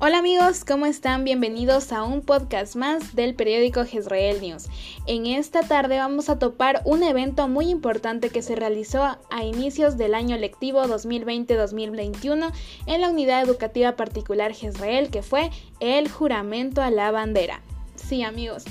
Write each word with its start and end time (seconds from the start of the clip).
Hola 0.00 0.18
amigos, 0.18 0.64
¿cómo 0.64 0.86
están? 0.86 1.24
Bienvenidos 1.24 1.90
a 1.90 2.04
un 2.04 2.22
podcast 2.22 2.76
más 2.76 3.16
del 3.16 3.34
periódico 3.34 3.84
Jezreel 3.84 4.40
News. 4.40 4.68
En 5.08 5.26
esta 5.26 5.62
tarde 5.62 5.98
vamos 5.98 6.28
a 6.28 6.38
topar 6.38 6.82
un 6.84 7.02
evento 7.02 7.48
muy 7.48 7.68
importante 7.68 8.30
que 8.30 8.40
se 8.40 8.54
realizó 8.54 9.02
a 9.02 9.44
inicios 9.44 9.98
del 9.98 10.14
año 10.14 10.36
lectivo 10.36 10.84
2020-2021 10.84 12.52
en 12.86 13.00
la 13.00 13.10
unidad 13.10 13.42
educativa 13.42 13.96
particular 13.96 14.54
Jezreel, 14.54 15.10
que 15.10 15.22
fue 15.22 15.50
el 15.80 16.08
juramento 16.08 16.80
a 16.80 16.92
la 16.92 17.10
bandera. 17.10 17.60
Sí 17.96 18.22
amigos, 18.22 18.66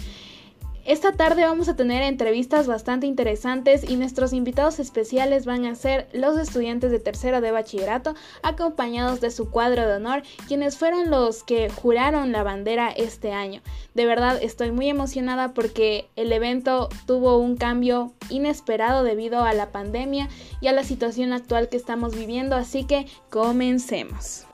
esta 0.87 1.11
tarde 1.11 1.43
vamos 1.43 1.67
a 1.67 1.75
tener 1.75 2.01
entrevistas 2.01 2.65
bastante 2.65 3.07
interesantes 3.07 3.83
y 3.83 3.97
nuestros 3.97 4.31
invitados 4.31 4.79
especiales 4.79 5.45
van 5.45 5.65
a 5.65 5.75
ser 5.75 6.07
los 6.13 6.39
estudiantes 6.39 6.91
de 6.91 6.99
tercero 6.99 7.41
de 7.41 7.51
bachillerato 7.51 8.15
acompañados 8.41 9.19
de 9.19 9.29
su 9.29 9.51
cuadro 9.51 9.85
de 9.85 9.95
honor, 9.95 10.23
quienes 10.47 10.77
fueron 10.77 11.09
los 11.09 11.43
que 11.43 11.69
juraron 11.69 12.31
la 12.31 12.43
bandera 12.43 12.87
este 12.87 13.33
año. 13.33 13.61
De 13.95 14.05
verdad 14.05 14.39
estoy 14.41 14.71
muy 14.71 14.87
emocionada 14.87 15.53
porque 15.53 16.07
el 16.15 16.31
evento 16.31 16.87
tuvo 17.05 17.37
un 17.37 17.57
cambio 17.57 18.13
inesperado 18.29 19.03
debido 19.03 19.43
a 19.43 19.51
la 19.51 19.73
pandemia 19.73 20.29
y 20.61 20.67
a 20.67 20.71
la 20.71 20.85
situación 20.85 21.33
actual 21.33 21.67
que 21.67 21.75
estamos 21.75 22.15
viviendo, 22.15 22.55
así 22.55 22.85
que 22.85 23.07
comencemos. 23.29 24.46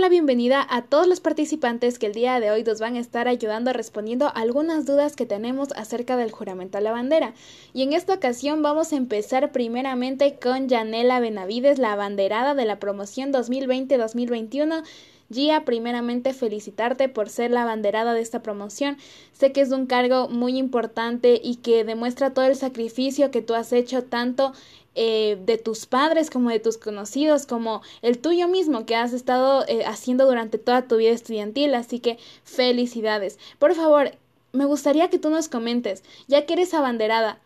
La 0.00 0.08
bienvenida 0.08 0.66
a 0.70 0.82
todos 0.82 1.06
los 1.06 1.20
participantes 1.20 1.98
que 1.98 2.06
el 2.06 2.14
día 2.14 2.40
de 2.40 2.50
hoy 2.50 2.64
nos 2.64 2.80
van 2.80 2.96
a 2.96 3.00
estar 3.00 3.28
ayudando 3.28 3.74
respondiendo 3.74 4.32
algunas 4.34 4.86
dudas 4.86 5.14
que 5.14 5.26
tenemos 5.26 5.68
acerca 5.76 6.16
del 6.16 6.30
juramento 6.30 6.78
a 6.78 6.80
la 6.80 6.90
bandera. 6.90 7.34
Y 7.74 7.82
en 7.82 7.92
esta 7.92 8.14
ocasión 8.14 8.62
vamos 8.62 8.94
a 8.94 8.96
empezar 8.96 9.52
primeramente 9.52 10.38
con 10.40 10.68
Yanela 10.68 11.20
Benavides, 11.20 11.78
la 11.78 11.92
abanderada 11.92 12.54
de 12.54 12.64
la 12.64 12.80
promoción 12.80 13.30
2020-2021. 13.30 14.84
Gia, 15.32 15.64
primeramente 15.64 16.32
felicitarte 16.32 17.08
por 17.08 17.28
ser 17.28 17.50
la 17.50 17.62
abanderada 17.62 18.14
de 18.14 18.22
esta 18.22 18.42
promoción. 18.42 18.96
Sé 19.32 19.52
que 19.52 19.60
es 19.60 19.70
un 19.70 19.86
cargo 19.86 20.28
muy 20.28 20.56
importante 20.56 21.40
y 21.42 21.56
que 21.56 21.84
demuestra 21.84 22.32
todo 22.32 22.46
el 22.46 22.56
sacrificio 22.56 23.30
que 23.30 23.42
tú 23.42 23.54
has 23.54 23.72
hecho 23.72 24.02
tanto 24.02 24.54
eh, 24.94 25.38
de 25.44 25.56
tus 25.56 25.86
padres 25.86 26.30
como 26.30 26.50
de 26.50 26.58
tus 26.58 26.76
conocidos, 26.76 27.46
como 27.46 27.82
el 28.02 28.18
tuyo 28.18 28.48
mismo 28.48 28.86
que 28.86 28.96
has 28.96 29.12
estado 29.12 29.64
eh, 29.68 29.84
haciendo 29.84 30.26
durante 30.26 30.58
toda 30.58 30.88
tu 30.88 30.96
vida 30.96 31.10
estudiantil. 31.10 31.74
Así 31.74 32.00
que 32.00 32.18
felicidades. 32.44 33.38
Por 33.58 33.74
favor, 33.74 34.10
me 34.52 34.64
gustaría 34.64 35.08
que 35.08 35.18
tú 35.18 35.30
nos 35.30 35.48
comentes, 35.48 36.02
ya 36.26 36.44
que 36.44 36.54
eres 36.54 36.74
abanderada, 36.74 37.38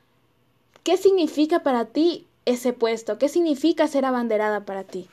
¿qué 0.85 0.97
significa 0.97 1.63
para 1.63 1.87
ti 1.87 2.27
ese 2.47 2.73
puesto? 2.73 3.19
¿Qué 3.19 3.29
significa 3.29 3.89
ser 3.89 4.07
abanderada 4.07 4.65
para 4.65 4.85
ti? 4.85 5.09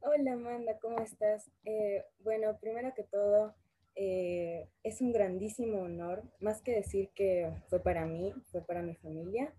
Hola 0.00 0.32
Amanda, 0.32 0.78
¿cómo 0.80 1.00
estás? 1.00 1.50
Eh, 1.64 2.04
bueno, 2.20 2.56
primero 2.58 2.94
que 2.96 3.02
todo, 3.02 3.54
es 3.94 5.00
un 5.00 5.12
grandísimo 5.12 5.80
honor, 5.80 6.22
más 6.38 6.62
que 6.62 6.70
decir 6.70 7.10
que 7.16 7.50
fue 7.68 7.80
para 7.80 8.06
mí, 8.06 8.32
fue 8.52 8.62
para 8.62 8.80
mi 8.80 8.94
familia. 8.94 9.52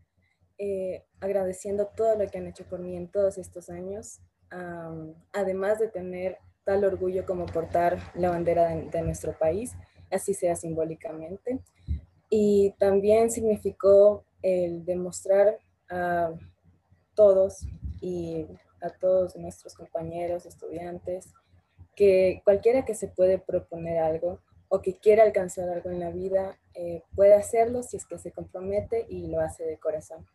Eh, 0.61 1.05
agradeciendo 1.21 1.87
todo 1.87 2.17
lo 2.17 2.27
que 2.27 2.37
han 2.37 2.47
hecho 2.47 2.65
por 2.65 2.79
mí 2.79 2.97
en 2.97 3.07
todos 3.07 3.37
estos 3.37 3.69
años, 3.69 4.19
además 5.31 5.79
de 5.79 5.87
tener 5.87 6.37
tal 6.65 6.83
orgullo 6.83 7.25
como 7.25 7.45
portar 7.45 7.97
la 8.13 8.29
bandera 8.29 8.67
de, 8.67 9.01
nuestro 9.01 9.37
país, 9.37 9.73
así 10.11 10.33
sea 10.33 10.57
simbólicamente. 10.57 11.59
Y 12.29 12.75
también 12.77 13.31
significó 13.31 14.25
el 14.41 14.83
demostrar 14.83 15.59
a 15.89 16.33
todos 17.15 17.65
y 18.01 18.45
a 18.81 18.89
todos 18.89 19.37
nuestros 19.37 19.75
compañeros, 19.75 20.45
estudiantes, 20.45 21.33
que 21.95 22.41
cualquiera 22.43 22.83
que 22.83 22.95
se 22.95 23.07
puede 23.07 23.39
proponer 23.39 23.99
algo 23.99 24.39
o 24.67 24.81
que 24.81 24.97
quiera 24.97 25.23
alcanzar 25.23 25.69
algo 25.69 25.89
en 25.89 25.99
la 25.99 26.11
vida 26.11 26.59
eh, 26.73 27.01
puede 27.15 27.33
hacerlo 27.33 27.81
si 27.81 27.97
es 27.97 28.05
que 28.05 28.17
se 28.19 28.31
compromete 28.31 29.05
y 29.09 29.27
lo 29.27 29.39
hace 29.39 29.63
de 29.63 29.77
corazón. 29.77 30.27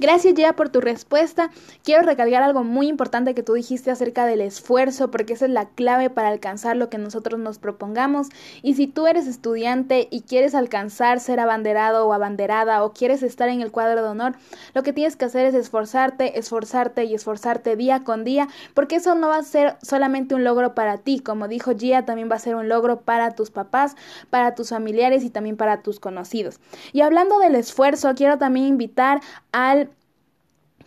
Gracias 0.00 0.34
ya 0.34 0.52
por 0.52 0.68
tu 0.68 0.80
respuesta. 0.80 1.50
Quiero 1.82 2.02
recalcar 2.02 2.44
algo 2.44 2.62
muy 2.62 2.86
importante 2.86 3.34
que 3.34 3.42
tú 3.42 3.54
dijiste 3.54 3.90
acerca 3.90 4.26
del 4.26 4.40
esfuerzo, 4.40 5.10
porque 5.10 5.32
esa 5.32 5.46
es 5.46 5.50
la 5.50 5.70
clave 5.70 6.08
para 6.08 6.28
alcanzar 6.28 6.76
lo 6.76 6.88
que 6.88 6.98
nosotros 6.98 7.40
nos 7.40 7.58
propongamos. 7.58 8.28
Y 8.62 8.74
si 8.74 8.86
tú 8.86 9.08
eres 9.08 9.26
estudiante 9.26 10.06
y 10.12 10.20
quieres 10.20 10.54
alcanzar 10.54 11.18
ser 11.18 11.40
abanderado 11.40 12.06
o 12.06 12.12
abanderada 12.12 12.84
o 12.84 12.92
quieres 12.92 13.24
estar 13.24 13.48
en 13.48 13.60
el 13.60 13.72
cuadro 13.72 14.00
de 14.02 14.08
honor, 14.08 14.36
lo 14.72 14.84
que 14.84 14.92
tienes 14.92 15.16
que 15.16 15.24
hacer 15.24 15.46
es 15.46 15.54
esforzarte, 15.54 16.38
esforzarte 16.38 17.02
y 17.04 17.14
esforzarte 17.14 17.74
día 17.74 18.04
con 18.04 18.22
día, 18.22 18.46
porque 18.74 18.96
eso 18.96 19.16
no 19.16 19.28
va 19.28 19.38
a 19.38 19.42
ser 19.42 19.78
solamente 19.82 20.36
un 20.36 20.44
logro 20.44 20.76
para 20.76 20.98
ti, 20.98 21.18
como 21.18 21.48
dijo 21.48 21.72
Gia, 21.76 22.04
también 22.04 22.30
va 22.30 22.36
a 22.36 22.40
ser 22.40 22.54
un 22.54 22.68
logro 22.68 23.00
para 23.00 23.32
tus 23.32 23.50
papás, 23.50 23.96
para 24.30 24.54
tus 24.54 24.68
familiares 24.68 25.24
y 25.24 25.30
también 25.30 25.56
para 25.56 25.82
tus 25.82 25.98
conocidos. 25.98 26.60
Y 26.92 27.00
hablando 27.00 27.40
del 27.40 27.56
esfuerzo, 27.56 28.14
quiero 28.14 28.38
también 28.38 28.66
invitar 28.66 29.20
al 29.50 29.87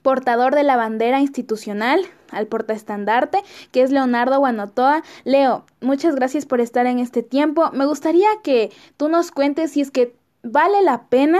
portador 0.01 0.55
de 0.55 0.63
la 0.63 0.75
bandera 0.75 1.19
institucional, 1.19 2.01
al 2.31 2.47
portaestandarte, 2.47 3.39
que 3.71 3.81
es 3.81 3.91
Leonardo 3.91 4.39
Guanotoa. 4.39 5.03
Leo, 5.23 5.65
muchas 5.81 6.15
gracias 6.15 6.45
por 6.45 6.61
estar 6.61 6.85
en 6.85 6.99
este 6.99 7.23
tiempo. 7.23 7.71
Me 7.71 7.85
gustaría 7.85 8.29
que 8.43 8.71
tú 8.97 9.09
nos 9.09 9.31
cuentes 9.31 9.71
si 9.71 9.81
es 9.81 9.91
que 9.91 10.15
vale 10.43 10.81
la 10.81 11.03
pena 11.03 11.39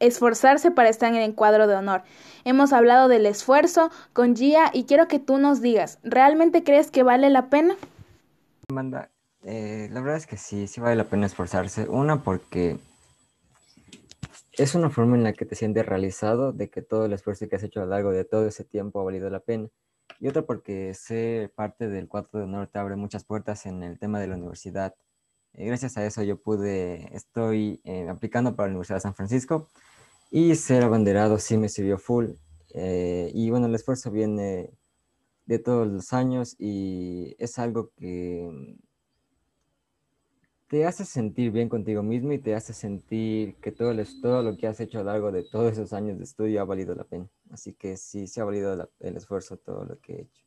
esforzarse 0.00 0.70
para 0.70 0.88
estar 0.88 1.12
en 1.14 1.20
el 1.20 1.34
cuadro 1.34 1.66
de 1.66 1.76
honor. 1.76 2.02
Hemos 2.44 2.72
hablado 2.72 3.08
del 3.08 3.24
esfuerzo 3.26 3.90
con 4.12 4.34
Gia 4.34 4.70
y 4.72 4.84
quiero 4.84 5.06
que 5.06 5.20
tú 5.20 5.38
nos 5.38 5.60
digas, 5.60 5.98
¿realmente 6.02 6.64
crees 6.64 6.90
que 6.90 7.04
vale 7.04 7.30
la 7.30 7.46
pena? 7.46 7.76
Amanda, 8.68 9.10
eh, 9.44 9.88
la 9.92 10.00
verdad 10.00 10.16
es 10.16 10.26
que 10.26 10.36
sí, 10.36 10.66
sí 10.66 10.80
vale 10.80 10.96
la 10.96 11.04
pena 11.04 11.26
esforzarse. 11.26 11.88
Una 11.88 12.22
porque 12.22 12.78
es 14.52 14.74
una 14.74 14.90
forma 14.90 15.16
en 15.16 15.24
la 15.24 15.32
que 15.32 15.46
te 15.46 15.54
sientes 15.54 15.86
realizado 15.86 16.52
de 16.52 16.70
que 16.70 16.82
todo 16.82 17.06
el 17.06 17.12
esfuerzo 17.12 17.48
que 17.48 17.56
has 17.56 17.62
hecho 17.62 17.80
a 17.80 17.84
lo 17.84 17.90
largo 17.90 18.10
de 18.10 18.24
todo 18.24 18.46
ese 18.46 18.64
tiempo 18.64 19.00
ha 19.00 19.04
valido 19.04 19.30
la 19.30 19.40
pena. 19.40 19.68
Y 20.20 20.28
otra 20.28 20.42
porque 20.42 20.94
ser 20.94 21.50
parte 21.52 21.88
del 21.88 22.08
cuarto 22.08 22.38
de 22.38 22.44
honor 22.44 22.68
te 22.68 22.78
abre 22.78 22.96
muchas 22.96 23.24
puertas 23.24 23.66
en 23.66 23.82
el 23.82 23.98
tema 23.98 24.20
de 24.20 24.28
la 24.28 24.36
universidad. 24.36 24.94
Y 25.54 25.66
gracias 25.66 25.96
a 25.96 26.06
eso 26.06 26.22
yo 26.22 26.40
pude, 26.40 27.14
estoy 27.14 27.80
eh, 27.84 28.08
aplicando 28.08 28.54
para 28.56 28.68
la 28.68 28.72
Universidad 28.72 28.96
de 28.96 29.02
San 29.02 29.14
Francisco 29.14 29.68
y 30.30 30.54
ser 30.54 30.82
abanderado 30.82 31.38
sí 31.38 31.58
me 31.58 31.68
sirvió 31.68 31.98
full. 31.98 32.32
Eh, 32.74 33.30
y 33.34 33.50
bueno, 33.50 33.66
el 33.66 33.74
esfuerzo 33.74 34.10
viene 34.10 34.70
de 35.46 35.58
todos 35.58 35.86
los 35.88 36.12
años 36.12 36.56
y 36.58 37.36
es 37.38 37.58
algo 37.58 37.90
que 37.96 38.76
te 40.72 40.86
hace 40.86 41.04
sentir 41.04 41.50
bien 41.50 41.68
contigo 41.68 42.02
mismo 42.02 42.32
y 42.32 42.38
te 42.38 42.54
hace 42.54 42.72
sentir 42.72 43.56
que 43.56 43.72
todo, 43.72 43.92
todo 44.22 44.42
lo 44.42 44.56
que 44.56 44.66
has 44.66 44.80
hecho 44.80 45.00
a 45.00 45.02
lo 45.02 45.10
largo 45.10 45.30
de 45.30 45.42
todos 45.42 45.72
esos 45.72 45.92
años 45.92 46.16
de 46.16 46.24
estudio 46.24 46.62
ha 46.62 46.64
valido 46.64 46.94
la 46.94 47.04
pena. 47.04 47.28
Así 47.50 47.74
que 47.74 47.98
sí, 47.98 48.26
se 48.26 48.40
ha 48.40 48.44
valido 48.44 48.90
el 49.00 49.16
esfuerzo 49.18 49.58
todo 49.58 49.84
lo 49.84 50.00
que 50.00 50.14
he 50.14 50.20
hecho. 50.22 50.42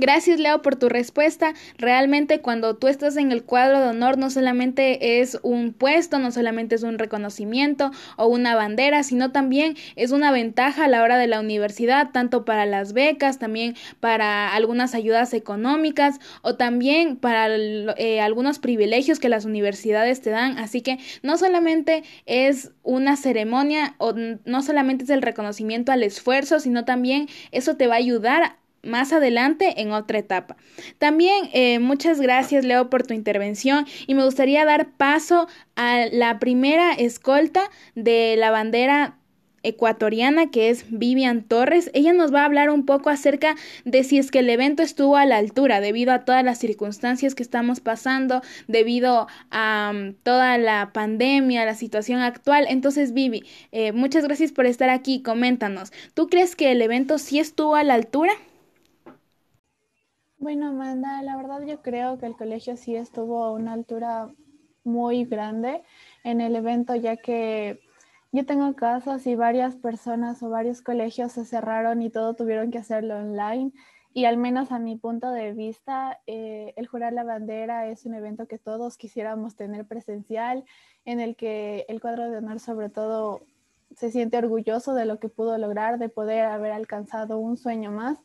Gracias 0.00 0.38
Leo 0.38 0.62
por 0.62 0.76
tu 0.76 0.88
respuesta. 0.88 1.54
Realmente 1.76 2.40
cuando 2.40 2.76
tú 2.76 2.86
estás 2.86 3.16
en 3.16 3.32
el 3.32 3.42
cuadro 3.42 3.80
de 3.80 3.88
honor 3.88 4.16
no 4.16 4.30
solamente 4.30 5.20
es 5.20 5.40
un 5.42 5.72
puesto, 5.72 6.20
no 6.20 6.30
solamente 6.30 6.76
es 6.76 6.84
un 6.84 7.00
reconocimiento 7.00 7.90
o 8.16 8.28
una 8.28 8.54
bandera, 8.54 9.02
sino 9.02 9.32
también 9.32 9.76
es 9.96 10.12
una 10.12 10.30
ventaja 10.30 10.84
a 10.84 10.88
la 10.88 11.02
hora 11.02 11.18
de 11.18 11.26
la 11.26 11.40
universidad, 11.40 12.12
tanto 12.12 12.44
para 12.44 12.64
las 12.64 12.92
becas, 12.92 13.40
también 13.40 13.74
para 13.98 14.54
algunas 14.54 14.94
ayudas 14.94 15.34
económicas 15.34 16.20
o 16.42 16.54
también 16.54 17.16
para 17.16 17.48
eh, 17.48 18.20
algunos 18.20 18.60
privilegios 18.60 19.18
que 19.18 19.28
las 19.28 19.46
universidades 19.46 20.20
te 20.20 20.30
dan. 20.30 20.58
Así 20.58 20.80
que 20.80 21.00
no 21.24 21.36
solamente 21.38 22.04
es 22.24 22.70
una 22.84 23.16
ceremonia 23.16 23.96
o 23.98 24.14
no 24.44 24.62
solamente 24.62 25.02
es 25.02 25.10
el 25.10 25.22
reconocimiento 25.22 25.90
al 25.90 26.04
esfuerzo, 26.04 26.60
sino 26.60 26.84
también 26.84 27.26
eso 27.50 27.76
te 27.76 27.88
va 27.88 27.94
a 27.94 27.98
ayudar 27.98 28.58
más 28.88 29.12
adelante 29.12 29.80
en 29.80 29.92
otra 29.92 30.18
etapa. 30.18 30.56
También 30.98 31.48
eh, 31.52 31.78
muchas 31.78 32.20
gracias 32.20 32.64
Leo 32.64 32.90
por 32.90 33.06
tu 33.06 33.14
intervención 33.14 33.86
y 34.06 34.14
me 34.14 34.24
gustaría 34.24 34.64
dar 34.64 34.90
paso 34.92 35.48
a 35.76 36.06
la 36.10 36.38
primera 36.38 36.92
escolta 36.92 37.62
de 37.94 38.36
la 38.36 38.50
bandera 38.50 39.18
ecuatoriana 39.62 40.50
que 40.50 40.70
es 40.70 40.84
Vivian 40.88 41.42
Torres. 41.42 41.90
Ella 41.94 42.12
nos 42.12 42.32
va 42.32 42.42
a 42.42 42.44
hablar 42.44 42.70
un 42.70 42.86
poco 42.86 43.10
acerca 43.10 43.56
de 43.84 44.04
si 44.04 44.18
es 44.18 44.30
que 44.30 44.40
el 44.40 44.50
evento 44.50 44.82
estuvo 44.82 45.16
a 45.16 45.26
la 45.26 45.36
altura 45.36 45.80
debido 45.80 46.12
a 46.12 46.24
todas 46.24 46.44
las 46.44 46.58
circunstancias 46.58 47.34
que 47.34 47.42
estamos 47.42 47.80
pasando, 47.80 48.42
debido 48.66 49.26
a 49.50 49.92
mm, 49.94 50.14
toda 50.22 50.58
la 50.58 50.92
pandemia, 50.92 51.64
la 51.64 51.74
situación 51.74 52.20
actual. 52.20 52.66
Entonces, 52.68 53.12
Vivi, 53.12 53.44
eh, 53.72 53.92
muchas 53.92 54.24
gracias 54.24 54.52
por 54.52 54.66
estar 54.66 54.90
aquí. 54.90 55.22
Coméntanos, 55.22 55.92
¿tú 56.14 56.28
crees 56.28 56.56
que 56.56 56.72
el 56.72 56.82
evento 56.82 57.18
sí 57.18 57.38
estuvo 57.38 57.76
a 57.76 57.84
la 57.84 57.94
altura? 57.94 58.32
Bueno, 60.40 60.68
Amanda, 60.68 61.20
la 61.22 61.36
verdad 61.36 61.62
yo 61.62 61.82
creo 61.82 62.16
que 62.18 62.26
el 62.26 62.36
colegio 62.36 62.76
sí 62.76 62.94
estuvo 62.94 63.42
a 63.42 63.50
una 63.50 63.72
altura 63.72 64.30
muy 64.84 65.24
grande 65.24 65.82
en 66.22 66.40
el 66.40 66.54
evento, 66.54 66.94
ya 66.94 67.16
que 67.16 67.80
yo 68.30 68.46
tengo 68.46 68.74
casos 68.76 69.26
y 69.26 69.34
varias 69.34 69.74
personas 69.74 70.40
o 70.44 70.48
varios 70.48 70.80
colegios 70.80 71.32
se 71.32 71.44
cerraron 71.44 72.02
y 72.02 72.10
todo 72.10 72.34
tuvieron 72.34 72.70
que 72.70 72.78
hacerlo 72.78 73.16
online. 73.16 73.72
Y 74.14 74.26
al 74.26 74.36
menos 74.36 74.70
a 74.70 74.78
mi 74.78 74.96
punto 74.96 75.32
de 75.32 75.52
vista, 75.54 76.20
eh, 76.28 76.72
el 76.76 76.86
jurar 76.86 77.12
la 77.12 77.24
bandera 77.24 77.88
es 77.88 78.06
un 78.06 78.14
evento 78.14 78.46
que 78.46 78.58
todos 78.58 78.96
quisiéramos 78.96 79.56
tener 79.56 79.86
presencial, 79.86 80.64
en 81.04 81.18
el 81.18 81.34
que 81.34 81.84
el 81.88 82.00
cuadro 82.00 82.30
de 82.30 82.38
honor 82.38 82.60
sobre 82.60 82.90
todo 82.90 83.40
se 83.96 84.12
siente 84.12 84.38
orgulloso 84.38 84.94
de 84.94 85.04
lo 85.04 85.18
que 85.18 85.28
pudo 85.28 85.58
lograr, 85.58 85.98
de 85.98 86.08
poder 86.08 86.44
haber 86.44 86.70
alcanzado 86.70 87.38
un 87.38 87.56
sueño 87.56 87.90
más. 87.90 88.18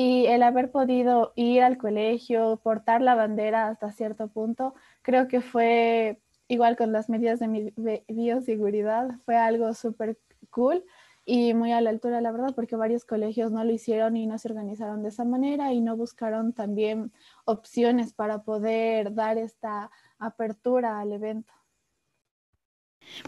Y 0.00 0.26
el 0.26 0.44
haber 0.44 0.70
podido 0.70 1.32
ir 1.34 1.60
al 1.64 1.76
colegio, 1.76 2.60
portar 2.62 3.02
la 3.02 3.16
bandera 3.16 3.66
hasta 3.66 3.90
cierto 3.90 4.28
punto, 4.28 4.76
creo 5.02 5.26
que 5.26 5.40
fue 5.40 6.20
igual 6.46 6.76
con 6.76 6.92
las 6.92 7.08
medidas 7.08 7.40
de 7.40 8.04
bioseguridad, 8.06 9.10
fue 9.24 9.34
algo 9.34 9.74
súper 9.74 10.16
cool 10.50 10.84
y 11.24 11.52
muy 11.52 11.72
a 11.72 11.80
la 11.80 11.90
altura, 11.90 12.20
la 12.20 12.30
verdad, 12.30 12.54
porque 12.54 12.76
varios 12.76 13.04
colegios 13.04 13.50
no 13.50 13.64
lo 13.64 13.72
hicieron 13.72 14.16
y 14.16 14.28
no 14.28 14.38
se 14.38 14.46
organizaron 14.46 15.02
de 15.02 15.08
esa 15.08 15.24
manera 15.24 15.72
y 15.72 15.80
no 15.80 15.96
buscaron 15.96 16.52
también 16.52 17.10
opciones 17.44 18.12
para 18.12 18.44
poder 18.44 19.12
dar 19.16 19.36
esta 19.36 19.90
apertura 20.20 21.00
al 21.00 21.12
evento. 21.12 21.52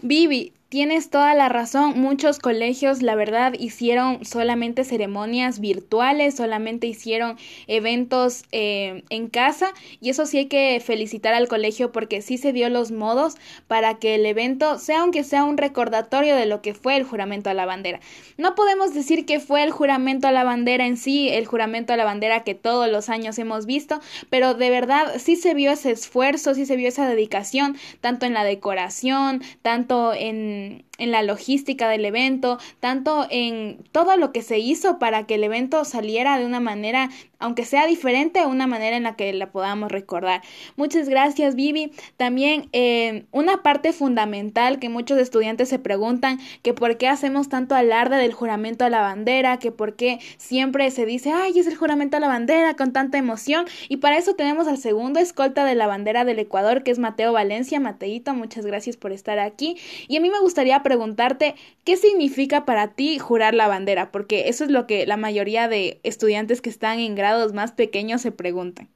Vivi, 0.01 0.53
Tienes 0.71 1.09
toda 1.09 1.35
la 1.35 1.49
razón, 1.49 1.99
muchos 1.99 2.39
colegios 2.39 3.01
la 3.01 3.15
verdad 3.15 3.51
hicieron 3.59 4.23
solamente 4.23 4.85
ceremonias 4.85 5.59
virtuales, 5.59 6.35
solamente 6.35 6.87
hicieron 6.87 7.35
eventos 7.67 8.45
eh, 8.53 9.03
en 9.09 9.27
casa 9.27 9.73
y 9.99 10.11
eso 10.11 10.25
sí 10.25 10.37
hay 10.37 10.45
que 10.45 10.81
felicitar 10.81 11.33
al 11.33 11.49
colegio 11.49 11.91
porque 11.91 12.21
sí 12.21 12.37
se 12.37 12.53
dio 12.53 12.69
los 12.69 12.91
modos 12.91 13.35
para 13.67 13.99
que 13.99 14.15
el 14.15 14.25
evento 14.25 14.79
sea 14.79 15.01
aunque 15.01 15.25
sea 15.25 15.43
un 15.43 15.57
recordatorio 15.57 16.37
de 16.37 16.45
lo 16.45 16.61
que 16.61 16.73
fue 16.73 16.95
el 16.95 17.03
juramento 17.03 17.49
a 17.49 17.53
la 17.53 17.65
bandera. 17.65 17.99
No 18.37 18.55
podemos 18.55 18.93
decir 18.93 19.25
que 19.25 19.41
fue 19.41 19.63
el 19.63 19.71
juramento 19.71 20.29
a 20.29 20.31
la 20.31 20.45
bandera 20.45 20.87
en 20.87 20.95
sí, 20.95 21.27
el 21.27 21.47
juramento 21.47 21.91
a 21.91 21.97
la 21.97 22.05
bandera 22.05 22.45
que 22.45 22.55
todos 22.55 22.89
los 22.89 23.09
años 23.09 23.37
hemos 23.39 23.65
visto, 23.65 23.99
pero 24.29 24.53
de 24.53 24.69
verdad 24.69 25.15
sí 25.17 25.35
se 25.35 25.53
vio 25.53 25.71
ese 25.71 25.91
esfuerzo, 25.91 26.55
sí 26.55 26.65
se 26.65 26.77
vio 26.77 26.87
esa 26.87 27.09
dedicación, 27.09 27.75
tanto 27.99 28.25
en 28.25 28.33
la 28.33 28.45
decoración, 28.45 29.43
tanto 29.61 30.13
en 30.13 30.60
um, 30.61 30.81
en, 31.01 31.11
la 31.11 31.23
logística 31.23 31.89
del 31.89 32.05
evento, 32.05 32.57
tanto 32.79 33.27
en 33.29 33.77
todo 33.91 34.17
lo 34.17 34.31
que 34.31 34.41
se 34.41 34.59
hizo 34.59 34.99
para 34.99 35.25
que 35.25 35.35
el 35.35 35.43
evento 35.43 35.83
saliera 35.85 36.37
de 36.37 36.45
una 36.45 36.59
manera 36.59 37.09
aunque 37.41 37.65
sea 37.65 37.87
diferente, 37.87 38.45
una 38.45 38.67
manera 38.67 38.95
en 38.95 39.03
la 39.03 39.15
que 39.15 39.33
la 39.33 39.51
podamos 39.51 39.91
recordar. 39.91 40.41
Muchas 40.77 41.09
gracias, 41.09 41.55
Vivi. 41.55 41.91
También 42.15 42.69
eh, 42.71 43.25
una 43.31 43.63
parte 43.63 43.91
fundamental 43.93 44.79
que 44.79 44.89
muchos 44.89 45.17
estudiantes 45.17 45.67
se 45.67 45.79
preguntan, 45.79 46.39
que 46.61 46.73
por 46.73 46.97
qué 46.97 47.07
hacemos 47.07 47.49
tanto 47.49 47.75
alarde 47.75 48.17
del 48.17 48.31
juramento 48.31 48.85
a 48.85 48.89
la 48.89 49.01
bandera, 49.01 49.57
que 49.57 49.71
por 49.71 49.95
qué 49.95 50.19
siempre 50.37 50.89
se 50.91 51.05
dice, 51.05 51.31
ay, 51.31 51.57
es 51.57 51.67
el 51.67 51.75
juramento 51.75 52.17
a 52.17 52.19
la 52.19 52.27
bandera 52.27 52.75
con 52.75 52.93
tanta 52.93 53.17
emoción. 53.17 53.65
Y 53.89 53.97
para 53.97 54.17
eso 54.17 54.35
tenemos 54.35 54.67
al 54.67 54.77
segundo 54.77 55.19
escolta 55.19 55.65
de 55.65 55.75
la 55.75 55.87
bandera 55.87 56.23
del 56.23 56.39
Ecuador, 56.39 56.83
que 56.83 56.91
es 56.91 56.99
Mateo 56.99 57.33
Valencia. 57.33 57.79
Mateito, 57.79 58.35
muchas 58.35 58.65
gracias 58.65 58.97
por 58.97 59.11
estar 59.11 59.39
aquí. 59.39 59.77
Y 60.07 60.17
a 60.17 60.21
mí 60.21 60.29
me 60.29 60.39
gustaría 60.39 60.83
preguntarte, 60.91 61.55
¿qué 61.85 61.95
significa 61.95 62.65
para 62.65 62.89
ti 62.89 63.17
jurar 63.17 63.53
la 63.53 63.69
bandera? 63.69 64.11
Porque 64.11 64.49
eso 64.49 64.65
es 64.65 64.71
lo 64.71 64.87
que 64.87 65.05
la 65.07 65.15
mayoría 65.15 65.69
de 65.69 66.01
estudiantes 66.03 66.61
que 66.61 66.69
están 66.69 66.99
en 66.99 67.15
grado 67.15 67.47
más 67.53 67.71
pequeños 67.71 68.19
se 68.19 68.33
preguntan. 68.33 68.89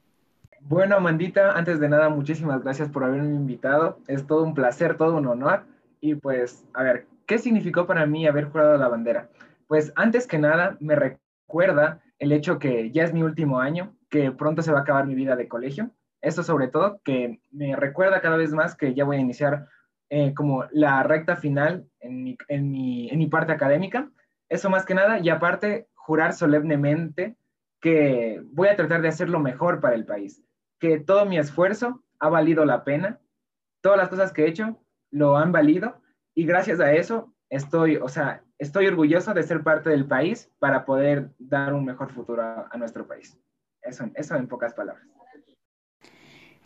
Bueno, 0.60 0.96
Amandita, 0.96 1.52
antes 1.52 1.80
de 1.80 1.88
nada, 1.88 2.10
muchísimas 2.10 2.62
gracias 2.62 2.90
por 2.90 3.02
haberme 3.02 3.34
invitado. 3.34 3.98
Es 4.08 4.26
todo 4.26 4.42
un 4.42 4.52
placer, 4.52 4.98
todo 4.98 5.16
un 5.16 5.26
honor. 5.26 5.62
Y 6.02 6.16
pues, 6.16 6.66
a 6.74 6.82
ver, 6.82 7.06
¿qué 7.24 7.38
significó 7.38 7.86
para 7.86 8.04
mí 8.04 8.26
haber 8.26 8.44
jurado 8.50 8.76
la 8.76 8.88
bandera? 8.88 9.30
Pues 9.66 9.94
antes 9.96 10.26
que 10.26 10.36
nada, 10.36 10.76
me 10.80 10.96
recuerda 10.96 12.02
el 12.18 12.30
hecho 12.30 12.58
que 12.58 12.90
ya 12.90 13.04
es 13.04 13.14
mi 13.14 13.22
último 13.22 13.60
año, 13.60 13.94
que 14.10 14.32
pronto 14.32 14.60
se 14.60 14.70
va 14.70 14.80
a 14.80 14.82
acabar 14.82 15.06
mi 15.06 15.14
vida 15.14 15.34
de 15.34 15.48
colegio. 15.48 15.92
Esto 16.20 16.42
sobre 16.42 16.68
todo, 16.68 17.00
que 17.04 17.40
me 17.52 17.74
recuerda 17.74 18.20
cada 18.20 18.36
vez 18.36 18.52
más 18.52 18.74
que 18.74 18.92
ya 18.92 19.04
voy 19.04 19.16
a 19.16 19.20
iniciar 19.20 19.68
eh, 20.08 20.34
como 20.34 20.64
la 20.70 21.02
recta 21.02 21.36
final 21.36 21.88
en 22.00 22.22
mi, 22.22 23.26
parte 23.28 23.52
académica. 23.52 24.10
Eso 24.48 24.70
más 24.70 24.84
que 24.84 24.94
nada, 24.94 25.18
y 25.18 25.28
aparte, 25.28 25.88
jurar 25.94 26.32
solemnemente 26.32 27.36
que 27.80 28.40
voy 28.52 28.68
a 28.68 28.76
tratar 28.76 29.02
de 29.02 29.08
hacer 29.08 29.28
lo 29.28 29.40
mejor 29.40 29.80
para 29.80 29.96
el 29.96 30.04
país, 30.04 30.42
que 30.78 31.00
todo 31.00 31.26
mi 31.26 31.38
esfuerzo 31.38 32.04
ha 32.20 32.28
valido 32.28 32.64
la 32.64 32.84
pena, 32.84 33.18
todas 33.80 33.98
las 33.98 34.08
cosas 34.08 34.32
que 34.32 34.44
he 34.44 34.48
hecho 34.48 34.80
lo 35.10 35.36
han 35.36 35.52
valido 35.52 36.00
y 36.34 36.46
gracias 36.46 36.80
a 36.80 36.92
eso 36.92 37.34
estoy, 37.50 37.96
o 37.96 38.08
sea, 38.08 38.42
estoy 38.58 38.86
orgulloso 38.86 39.34
de 39.34 39.42
ser 39.42 39.62
parte 39.62 39.90
del 39.90 40.06
país 40.06 40.50
para 40.58 40.84
poder 40.84 41.30
dar 41.38 41.74
un 41.74 41.84
mejor 41.84 42.12
futuro 42.12 42.42
a, 42.42 42.76
nuestro 42.76 43.06
país. 43.06 43.38
Eso, 43.82 44.08
eso 44.14 44.36
en 44.36 44.48
pocas 44.48 44.74
palabras. 44.74 45.06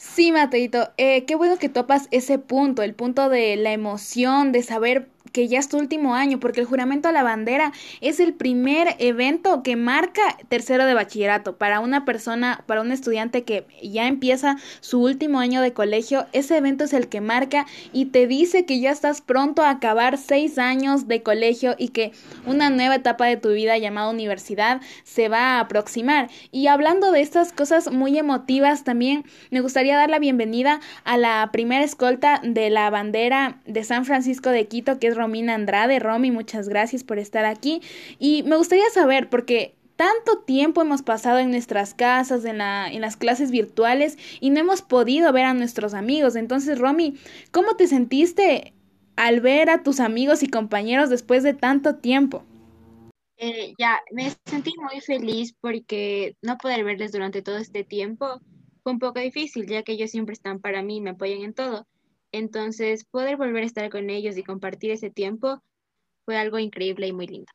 Sí, 0.02 0.32
Mateito, 0.32 0.88
eh, 0.96 1.26
qué 1.26 1.34
bueno 1.34 1.58
que 1.58 1.68
topas 1.68 2.08
ese 2.10 2.38
punto, 2.38 2.82
el 2.82 2.94
punto 2.94 3.28
de 3.28 3.56
la 3.56 3.72
emoción, 3.72 4.50
de 4.50 4.62
saber 4.62 5.10
que 5.32 5.48
ya 5.48 5.58
es 5.58 5.68
tu 5.68 5.78
último 5.78 6.14
año, 6.14 6.40
porque 6.40 6.60
el 6.60 6.66
juramento 6.66 7.08
a 7.08 7.12
la 7.12 7.22
bandera 7.22 7.72
es 8.00 8.20
el 8.20 8.34
primer 8.34 8.96
evento 8.98 9.62
que 9.62 9.76
marca 9.76 10.22
tercero 10.48 10.84
de 10.84 10.94
bachillerato 10.94 11.56
para 11.56 11.80
una 11.80 12.04
persona, 12.04 12.64
para 12.66 12.80
un 12.80 12.92
estudiante 12.92 13.44
que 13.44 13.66
ya 13.82 14.06
empieza 14.06 14.56
su 14.80 15.02
último 15.02 15.38
año 15.40 15.62
de 15.62 15.72
colegio. 15.72 16.26
Ese 16.32 16.56
evento 16.56 16.84
es 16.84 16.92
el 16.92 17.08
que 17.08 17.20
marca 17.20 17.66
y 17.92 18.06
te 18.06 18.26
dice 18.26 18.64
que 18.64 18.80
ya 18.80 18.90
estás 18.90 19.20
pronto 19.20 19.62
a 19.62 19.70
acabar 19.70 20.18
seis 20.18 20.58
años 20.58 21.08
de 21.08 21.22
colegio 21.22 21.74
y 21.78 21.88
que 21.88 22.12
una 22.46 22.70
nueva 22.70 22.96
etapa 22.96 23.26
de 23.26 23.36
tu 23.36 23.50
vida 23.50 23.78
llamada 23.78 24.10
universidad 24.10 24.80
se 25.04 25.28
va 25.28 25.56
a 25.56 25.60
aproximar. 25.60 26.28
Y 26.50 26.66
hablando 26.66 27.12
de 27.12 27.20
estas 27.20 27.52
cosas 27.52 27.92
muy 27.92 28.18
emotivas, 28.18 28.84
también 28.84 29.24
me 29.50 29.60
gustaría 29.60 29.96
dar 29.96 30.10
la 30.10 30.18
bienvenida 30.18 30.80
a 31.04 31.16
la 31.16 31.48
primera 31.52 31.84
escolta 31.84 32.40
de 32.42 32.70
la 32.70 32.90
bandera 32.90 33.58
de 33.66 33.84
San 33.84 34.04
Francisco 34.04 34.50
de 34.50 34.66
Quito, 34.66 34.98
que 34.98 35.08
es 35.08 35.16
Romina 35.20 35.54
Andrade. 35.54 35.98
Romy, 35.98 36.30
muchas 36.30 36.68
gracias 36.68 37.04
por 37.04 37.18
estar 37.18 37.44
aquí. 37.44 37.82
Y 38.18 38.42
me 38.44 38.56
gustaría 38.56 38.88
saber, 38.90 39.28
porque 39.28 39.74
tanto 39.96 40.38
tiempo 40.38 40.80
hemos 40.80 41.02
pasado 41.02 41.38
en 41.40 41.50
nuestras 41.50 41.92
casas, 41.92 42.46
en, 42.46 42.56
la, 42.56 42.90
las 42.90 43.18
clases 43.18 43.50
virtuales 43.50 44.16
y 44.40 44.48
no 44.48 44.60
hemos 44.60 44.80
podido 44.80 45.30
ver 45.30 45.44
a 45.44 45.52
nuestros 45.52 45.92
amigos. 45.92 46.36
Entonces, 46.36 46.78
Romy, 46.78 47.18
¿cómo 47.50 47.76
te 47.76 47.86
sentiste 47.86 48.72
al 49.16 49.40
ver 49.40 49.68
a 49.68 49.82
tus 49.82 50.00
amigos 50.00 50.42
y 50.42 50.48
compañeros 50.48 51.10
después 51.10 51.42
de 51.42 51.52
tanto 51.52 51.96
tiempo? 51.96 52.44
Eh, 53.36 53.74
ya, 53.78 54.00
me 54.10 54.32
sentí 54.46 54.72
muy 54.78 55.02
feliz 55.02 55.54
porque 55.60 56.34
no 56.40 56.56
poder 56.56 56.82
verles 56.82 57.12
durante 57.12 57.42
todo 57.42 57.58
este 57.58 57.84
tiempo 57.84 58.40
fue 58.82 58.92
un 58.92 58.98
poco 58.98 59.20
difícil, 59.20 59.66
ya 59.66 59.82
que 59.82 59.92
ellos 59.92 60.10
siempre 60.10 60.32
están 60.32 60.60
para 60.60 60.82
mí, 60.82 61.02
me 61.02 61.10
apoyan 61.10 61.42
en 61.42 61.52
todo. 61.52 61.86
Entonces, 62.32 63.04
poder 63.04 63.36
volver 63.36 63.62
a 63.62 63.66
estar 63.66 63.90
con 63.90 64.10
ellos 64.10 64.36
y 64.36 64.42
compartir 64.42 64.90
ese 64.92 65.10
tiempo 65.10 65.62
fue 66.24 66.36
algo 66.36 66.58
increíble 66.58 67.06
y 67.06 67.12
muy 67.12 67.26
lindo. 67.26 67.52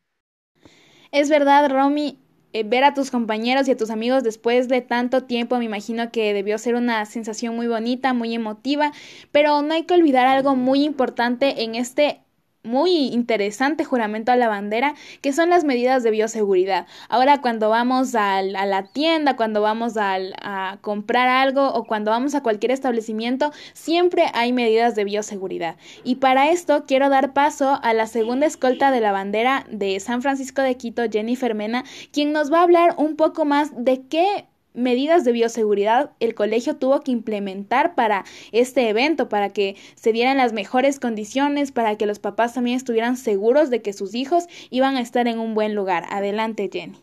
Es 1.12 1.29
verdad, 1.29 1.70
Romy, 1.70 2.20
eh, 2.51 2.63
ver 2.63 2.84
a 2.84 2.94
tus 2.94 3.12
compañeros 3.12 3.67
y 3.67 3.72
a 3.72 3.77
tus 3.77 3.89
amigos 3.89 4.24
después 4.24 4.67
de 4.67 4.82
tanto 4.82 5.24
tiempo, 5.24 5.58
me 5.58 5.65
imagino 5.65 6.12
que 6.12 6.34
debió 6.34 6.58
ser 6.58 6.75
una 6.75 7.05
sensación 7.05 7.55
muy 7.55 7.67
bonita, 7.67 8.13
muy 8.13 8.34
emotiva, 8.34 8.91
pero 9.32 9.62
no 9.62 9.74
hay 9.74 9.84
que 9.84 9.94
olvidar 9.94 10.27
algo 10.27 10.55
muy 10.55 10.84
importante 10.84 11.63
en 11.63 11.75
este 11.75 12.25
muy 12.65 13.07
interesante 13.07 13.86
juramento 13.86 14.31
a 14.31 14.36
la 14.36 14.48
bandera, 14.48 14.95
que 15.22 15.34
son 15.34 15.50
las 15.50 15.63
medidas 15.63 16.03
de 16.03 16.12
bioseguridad. 16.12 16.88
Ahora 17.10 17.41
cuando 17.41 17.69
vamos 17.69 18.15
a, 18.15 18.41
la 18.41 18.84
tienda, 18.84 19.36
cuando 19.36 19.62
vamos 19.62 19.98
a, 19.98 20.17
a 20.41 20.77
comprar 20.81 21.27
algo 21.27 21.67
o 21.74 21.86
cuando 21.86 22.12
vamos 22.12 22.36
a 22.36 22.43
cualquier 22.43 22.72
establecimiento, 22.72 23.51
siempre 23.74 24.25
hay 24.34 24.53
medidas 24.53 24.95
de 24.95 25.03
bioseguridad. 25.03 25.77
Y 26.03 26.15
para 26.15 26.50
esto 26.50 26.86
quiero 26.86 27.10
dar 27.10 27.34
paso 27.34 27.79
a 27.81 27.93
la 27.93 28.07
segunda 28.07 28.45
escolta 28.45 28.91
de 28.91 29.01
la 29.01 29.12
bandera 29.12 29.65
de 29.69 30.00
San 30.00 30.22
Francisco 30.22 30.62
de 30.62 30.75
Quito, 30.75 31.03
Jennifer 31.10 31.55
Mena, 31.55 31.84
quien 32.12 32.31
nos 32.31 32.51
va 32.51 32.60
a 32.60 32.63
hablar 32.63 32.95
un 32.98 33.15
poco 33.15 33.45
más 33.45 33.72
de 33.75 34.03
qué 34.07 34.45
medidas 34.75 35.24
de 35.24 35.32
bioseguridad 35.32 36.12
el 36.20 36.36
colegio 36.36 36.77
tuvo 36.77 37.01
que 37.01 37.12
implementar 37.12 37.96
para 37.96 38.25
este 38.51 38.89
evento, 38.89 39.29
para 39.29 39.50
que 39.50 39.75
se 39.96 40.12
dieran 40.12 40.38
las 40.38 40.53
mejores 40.53 41.00
condiciones, 41.00 41.72
para 41.72 41.98
que 41.98 42.05
los 42.05 42.20
papás 42.20 42.53
también 42.53 42.77
estuvieran 42.77 43.17
seguros 43.17 43.70
de 43.70 43.82
que 43.82 43.94
sus 43.94 44.15
hijos 44.15 44.48
iban 44.70 44.96
a 44.96 45.01
estar 45.01 45.27
en 45.27 45.39
un 45.39 45.53
buen 45.53 45.75
lugar. 45.75 46.05
Adelante, 46.10 46.70
Jenny. 46.72 47.01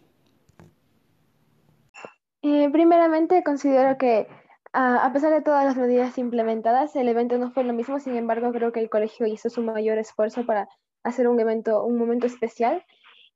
Eh, 2.42 2.68
primeramente, 2.70 3.42
considero 3.44 3.96
que 3.98 4.26
a 4.72 5.10
pesar 5.12 5.32
de 5.32 5.42
todas 5.42 5.64
las 5.64 5.76
medidas 5.76 6.16
implementadas, 6.16 6.96
el 6.96 7.08
evento 7.08 7.36
no 7.36 7.50
fue 7.50 7.62
lo 7.62 7.74
mismo, 7.74 7.98
sin 7.98 8.16
embargo, 8.16 8.52
creo 8.52 8.72
que 8.72 8.80
el 8.80 8.88
colegio 8.88 9.26
hizo 9.26 9.50
su 9.50 9.62
mayor 9.62 9.98
esfuerzo 9.98 10.46
para 10.46 10.66
hacer 11.02 11.28
un 11.28 11.38
evento, 11.38 11.84
un 11.84 11.98
momento 11.98 12.26
especial 12.26 12.84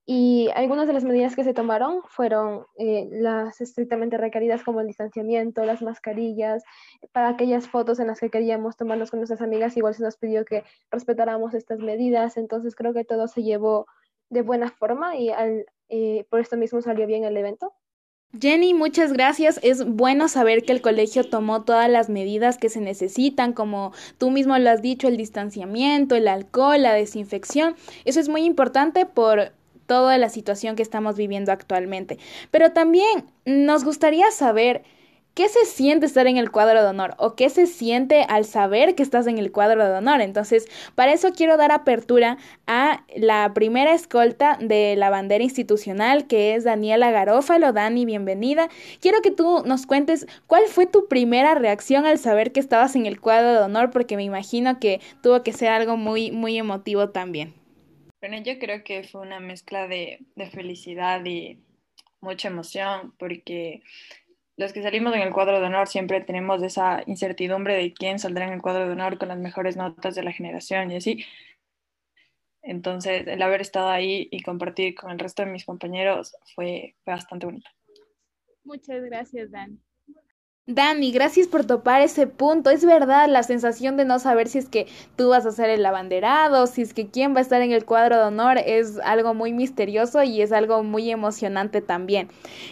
Y 0.08 0.50
algunas 0.54 0.86
de 0.86 0.92
las 0.92 1.02
medidas 1.02 1.34
que 1.34 1.42
se 1.42 1.52
tomaron 1.52 2.00
fueron 2.06 2.64
eh, 2.78 3.08
las 3.10 3.60
estrictamente 3.60 4.16
requeridas 4.16 4.62
como 4.62 4.80
el 4.80 4.86
distanciamiento, 4.86 5.64
las 5.64 5.82
mascarillas, 5.82 6.62
para 7.10 7.30
aquellas 7.30 7.66
fotos 7.66 7.98
en 7.98 8.06
las 8.06 8.20
que 8.20 8.30
queríamos 8.30 8.76
tomarnos 8.76 9.10
con 9.10 9.18
nuestras 9.18 9.42
amigas, 9.42 9.76
igual 9.76 9.94
se 9.94 10.04
nos 10.04 10.16
pidió 10.16 10.44
que 10.44 10.62
respetáramos 10.92 11.54
estas 11.54 11.80
medidas, 11.80 12.36
entonces 12.36 12.76
creo 12.76 12.94
que 12.94 13.04
todo 13.04 13.26
se 13.26 13.42
llevó 13.42 13.86
de 14.30 14.42
buena 14.42 14.70
forma 14.70 15.16
y 15.16 15.30
eh, 15.88 16.24
por 16.30 16.38
esto 16.38 16.56
mismo 16.56 16.80
salió 16.82 17.08
bien 17.08 17.24
el 17.24 17.36
evento. 17.36 17.72
Jenny, 18.38 18.74
muchas 18.74 19.12
gracias. 19.12 19.58
Es 19.62 19.84
bueno 19.84 20.28
saber 20.28 20.62
que 20.62 20.72
el 20.72 20.82
colegio 20.82 21.24
tomó 21.24 21.64
todas 21.64 21.88
las 21.88 22.08
medidas 22.08 22.58
que 22.58 22.68
se 22.68 22.80
necesitan, 22.80 23.52
como 23.52 23.92
tú 24.18 24.30
mismo 24.30 24.56
lo 24.58 24.70
has 24.70 24.82
dicho, 24.82 25.08
el 25.08 25.16
distanciamiento, 25.16 26.14
el 26.14 26.28
alcohol, 26.28 26.82
la 26.82 26.92
desinfección. 26.92 27.76
Eso 28.04 28.20
es 28.20 28.28
muy 28.28 28.42
importante 28.42 29.06
por 29.06 29.52
toda 29.86 30.18
la 30.18 30.28
situación 30.28 30.76
que 30.76 30.82
estamos 30.82 31.16
viviendo 31.16 31.52
actualmente. 31.52 32.18
Pero 32.50 32.72
también 32.72 33.26
nos 33.44 33.84
gustaría 33.84 34.30
saber 34.30 34.82
qué 35.36 35.50
se 35.50 35.66
siente 35.66 36.06
estar 36.06 36.26
en 36.26 36.38
el 36.38 36.50
cuadro 36.50 36.82
de 36.82 36.88
honor 36.88 37.14
o 37.18 37.36
qué 37.36 37.50
se 37.50 37.66
siente 37.66 38.24
al 38.26 38.46
saber 38.46 38.94
que 38.94 39.02
estás 39.02 39.26
en 39.26 39.36
el 39.36 39.52
cuadro 39.52 39.84
de 39.84 39.92
honor. 39.92 40.22
Entonces, 40.22 40.66
para 40.94 41.12
eso 41.12 41.32
quiero 41.36 41.58
dar 41.58 41.72
apertura 41.72 42.38
a 42.66 43.04
la 43.14 43.52
primera 43.52 43.92
escolta 43.92 44.56
de 44.58 44.96
la 44.96 45.10
bandera 45.10 45.44
institucional, 45.44 46.26
que 46.26 46.54
es 46.54 46.64
Daniela 46.64 47.10
Garófalo. 47.10 47.74
Dani, 47.74 48.06
bienvenida. 48.06 48.70
Quiero 49.00 49.20
que 49.20 49.30
tú 49.30 49.62
nos 49.66 49.84
cuentes 49.84 50.26
cuál 50.46 50.64
fue 50.68 50.86
tu 50.86 51.06
primera 51.06 51.54
reacción 51.54 52.06
al 52.06 52.18
saber 52.18 52.50
que 52.52 52.60
estabas 52.60 52.96
en 52.96 53.04
el 53.04 53.20
cuadro 53.20 53.52
de 53.52 53.58
honor, 53.58 53.90
porque 53.90 54.16
me 54.16 54.24
imagino 54.24 54.80
que 54.80 55.02
tuvo 55.22 55.42
que 55.42 55.52
ser 55.52 55.68
algo 55.68 55.98
muy, 55.98 56.30
muy 56.30 56.56
emotivo 56.56 57.10
también. 57.10 57.65
Bueno, 58.20 58.38
yo 58.42 58.58
creo 58.58 58.82
que 58.82 59.04
fue 59.04 59.20
una 59.20 59.40
mezcla 59.40 59.86
de, 59.88 60.20
felicidad 60.50 61.24
y 61.24 61.62
mucha 62.20 62.48
emoción, 62.48 63.14
porque 63.18 63.82
los 64.56 64.72
que 64.72 64.82
salimos 64.82 65.14
en 65.14 65.20
el 65.20 65.32
cuadro 65.32 65.60
de 65.60 65.66
honor 65.66 65.86
siempre 65.86 66.20
tenemos 66.22 66.62
esa 66.62 67.02
incertidumbre 67.06 67.76
de 67.76 67.92
quién 67.92 68.18
saldrá 68.18 68.46
en 68.46 68.54
el 68.54 68.62
cuadro 68.62 68.86
de 68.86 68.92
honor 68.92 69.18
con 69.18 69.28
las 69.28 69.38
mejores 69.38 69.76
notas 69.76 70.14
de 70.14 70.22
la 70.22 70.32
generación 70.32 70.90
y 70.90 70.96
así. 70.96 71.24
Entonces, 72.62 73.26
el 73.28 73.40
haber 73.42 73.60
estado 73.60 73.90
ahí 73.90 74.28
y 74.32 74.42
compartir 74.42 74.94
con 74.94 75.10
el 75.12 75.18
resto 75.18 75.44
de 75.44 75.52
mis 75.52 75.64
compañeros 75.64 76.36
fue, 76.54 76.96
fue 77.04 77.12
bastante 77.14 77.46
bonito. 77.46 77.70
Muchas 78.64 79.02
gracias, 79.04 79.52
Dan. 79.52 79.85
Dani, 80.68 81.12
gracias 81.12 81.46
por 81.46 81.64
topar 81.64 82.02
ese 82.02 82.26
punto. 82.26 82.70
Es 82.70 82.84
verdad, 82.84 83.28
la 83.28 83.44
sensación 83.44 83.96
de 83.96 84.04
no 84.04 84.18
saber 84.18 84.48
si 84.48 84.58
es 84.58 84.68
que 84.68 84.88
tú 85.14 85.28
vas 85.28 85.46
a 85.46 85.52
ser 85.52 85.70
el 85.70 85.86
abanderado, 85.86 86.66
si 86.66 86.82
es 86.82 86.92
que 86.92 87.06
quién 87.06 87.36
va 87.36 87.38
a 87.38 87.42
estar 87.42 87.62
en 87.62 87.70
el 87.70 87.84
cuadro 87.84 88.16
de 88.16 88.24
honor, 88.24 88.58
es 88.58 88.98
algo 89.04 89.32
muy 89.32 89.52
misterioso 89.52 90.24
y 90.24 90.42
es 90.42 90.50
algo 90.50 90.82
muy 90.82 91.08
emocionante 91.08 91.82
también. 91.82 92.30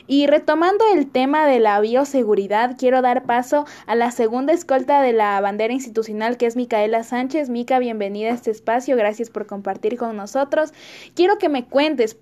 Y 0.08 0.26
retomando 0.26 0.84
el 0.92 1.08
tema 1.08 1.46
de 1.46 1.60
la 1.60 1.78
bioseguridad, 1.78 2.76
quiero 2.76 3.00
dar 3.00 3.26
paso 3.26 3.64
a 3.86 3.94
la 3.94 4.10
segunda 4.10 4.52
escolta 4.52 5.00
de 5.00 5.12
la 5.12 5.40
bandera 5.40 5.72
institucional, 5.72 6.36
que 6.36 6.46
es 6.46 6.56
Micaela 6.56 7.04
Sánchez. 7.04 7.48
Mica, 7.48 7.78
bienvenida 7.78 8.30
a 8.30 8.34
este 8.34 8.50
espacio, 8.50 8.96
gracias 8.96 9.30
por 9.30 9.46
compartir 9.46 9.96
con 9.98 10.16
nosotros. 10.16 10.72
Quiero 11.14 11.38
que 11.38 11.48
me 11.48 11.64
cuentes 11.64 12.16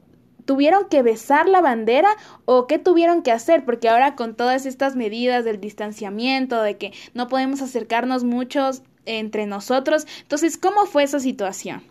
¿Tuvieron 0.44 0.88
que 0.88 1.02
besar 1.02 1.48
la 1.48 1.60
bandera 1.60 2.10
o 2.44 2.66
qué 2.66 2.78
tuvieron 2.78 3.22
que 3.22 3.32
hacer? 3.32 3.64
Porque 3.64 3.88
ahora 3.88 4.16
con 4.16 4.34
todas 4.34 4.66
estas 4.66 4.96
medidas 4.96 5.44
del 5.44 5.60
distanciamiento, 5.60 6.62
de 6.62 6.78
que 6.78 6.92
no 7.14 7.28
podemos 7.28 7.62
acercarnos 7.62 8.24
muchos 8.24 8.82
entre 9.04 9.46
nosotros, 9.46 10.06
entonces, 10.20 10.58
¿cómo 10.58 10.86
fue 10.86 11.02
esa 11.02 11.20
situación? 11.20 11.82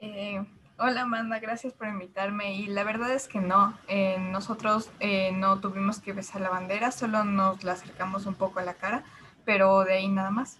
Eh, 0.00 0.44
hola 0.78 1.02
Amanda, 1.02 1.38
gracias 1.38 1.72
por 1.72 1.86
invitarme 1.86 2.54
y 2.54 2.66
la 2.66 2.84
verdad 2.84 3.12
es 3.12 3.28
que 3.28 3.40
no, 3.40 3.78
eh, 3.86 4.18
nosotros 4.18 4.90
eh, 5.00 5.30
no 5.32 5.60
tuvimos 5.60 6.00
que 6.00 6.12
besar 6.12 6.40
la 6.40 6.50
bandera, 6.50 6.90
solo 6.90 7.24
nos 7.24 7.62
la 7.62 7.72
acercamos 7.72 8.26
un 8.26 8.34
poco 8.34 8.58
a 8.58 8.64
la 8.64 8.74
cara, 8.74 9.04
pero 9.44 9.84
de 9.84 9.94
ahí 9.94 10.08
nada 10.08 10.30
más. 10.30 10.58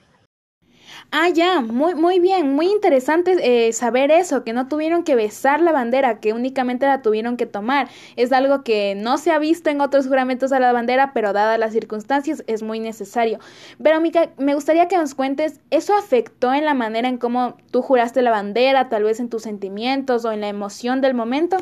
Ah, 1.10 1.28
ya, 1.28 1.60
muy, 1.60 1.94
muy 1.94 2.20
bien, 2.20 2.54
muy 2.54 2.66
interesante 2.66 3.36
eh, 3.68 3.72
saber 3.72 4.10
eso, 4.10 4.44
que 4.44 4.52
no 4.52 4.68
tuvieron 4.68 5.04
que 5.04 5.14
besar 5.14 5.60
la 5.60 5.72
bandera, 5.72 6.20
que 6.20 6.32
únicamente 6.32 6.86
la 6.86 7.02
tuvieron 7.02 7.36
que 7.36 7.46
tomar. 7.46 7.88
Es 8.16 8.32
algo 8.32 8.62
que 8.62 8.94
no 8.94 9.18
se 9.18 9.30
ha 9.30 9.38
visto 9.38 9.70
en 9.70 9.80
otros 9.80 10.06
juramentos 10.06 10.52
a 10.52 10.60
la 10.60 10.72
bandera, 10.72 11.12
pero 11.12 11.32
dadas 11.32 11.58
las 11.58 11.72
circunstancias 11.72 12.44
es 12.46 12.62
muy 12.62 12.80
necesario. 12.80 13.38
Pero, 13.82 14.00
Mica, 14.00 14.30
me 14.38 14.54
gustaría 14.54 14.88
que 14.88 14.96
nos 14.96 15.14
cuentes, 15.14 15.60
¿eso 15.70 15.94
afectó 15.96 16.54
en 16.54 16.64
la 16.64 16.74
manera 16.74 17.08
en 17.08 17.18
cómo 17.18 17.56
tú 17.70 17.82
juraste 17.82 18.22
la 18.22 18.30
bandera, 18.30 18.88
tal 18.88 19.04
vez 19.04 19.20
en 19.20 19.28
tus 19.28 19.42
sentimientos 19.42 20.24
o 20.24 20.32
en 20.32 20.40
la 20.40 20.48
emoción 20.48 21.00
del 21.00 21.14
momento? 21.14 21.58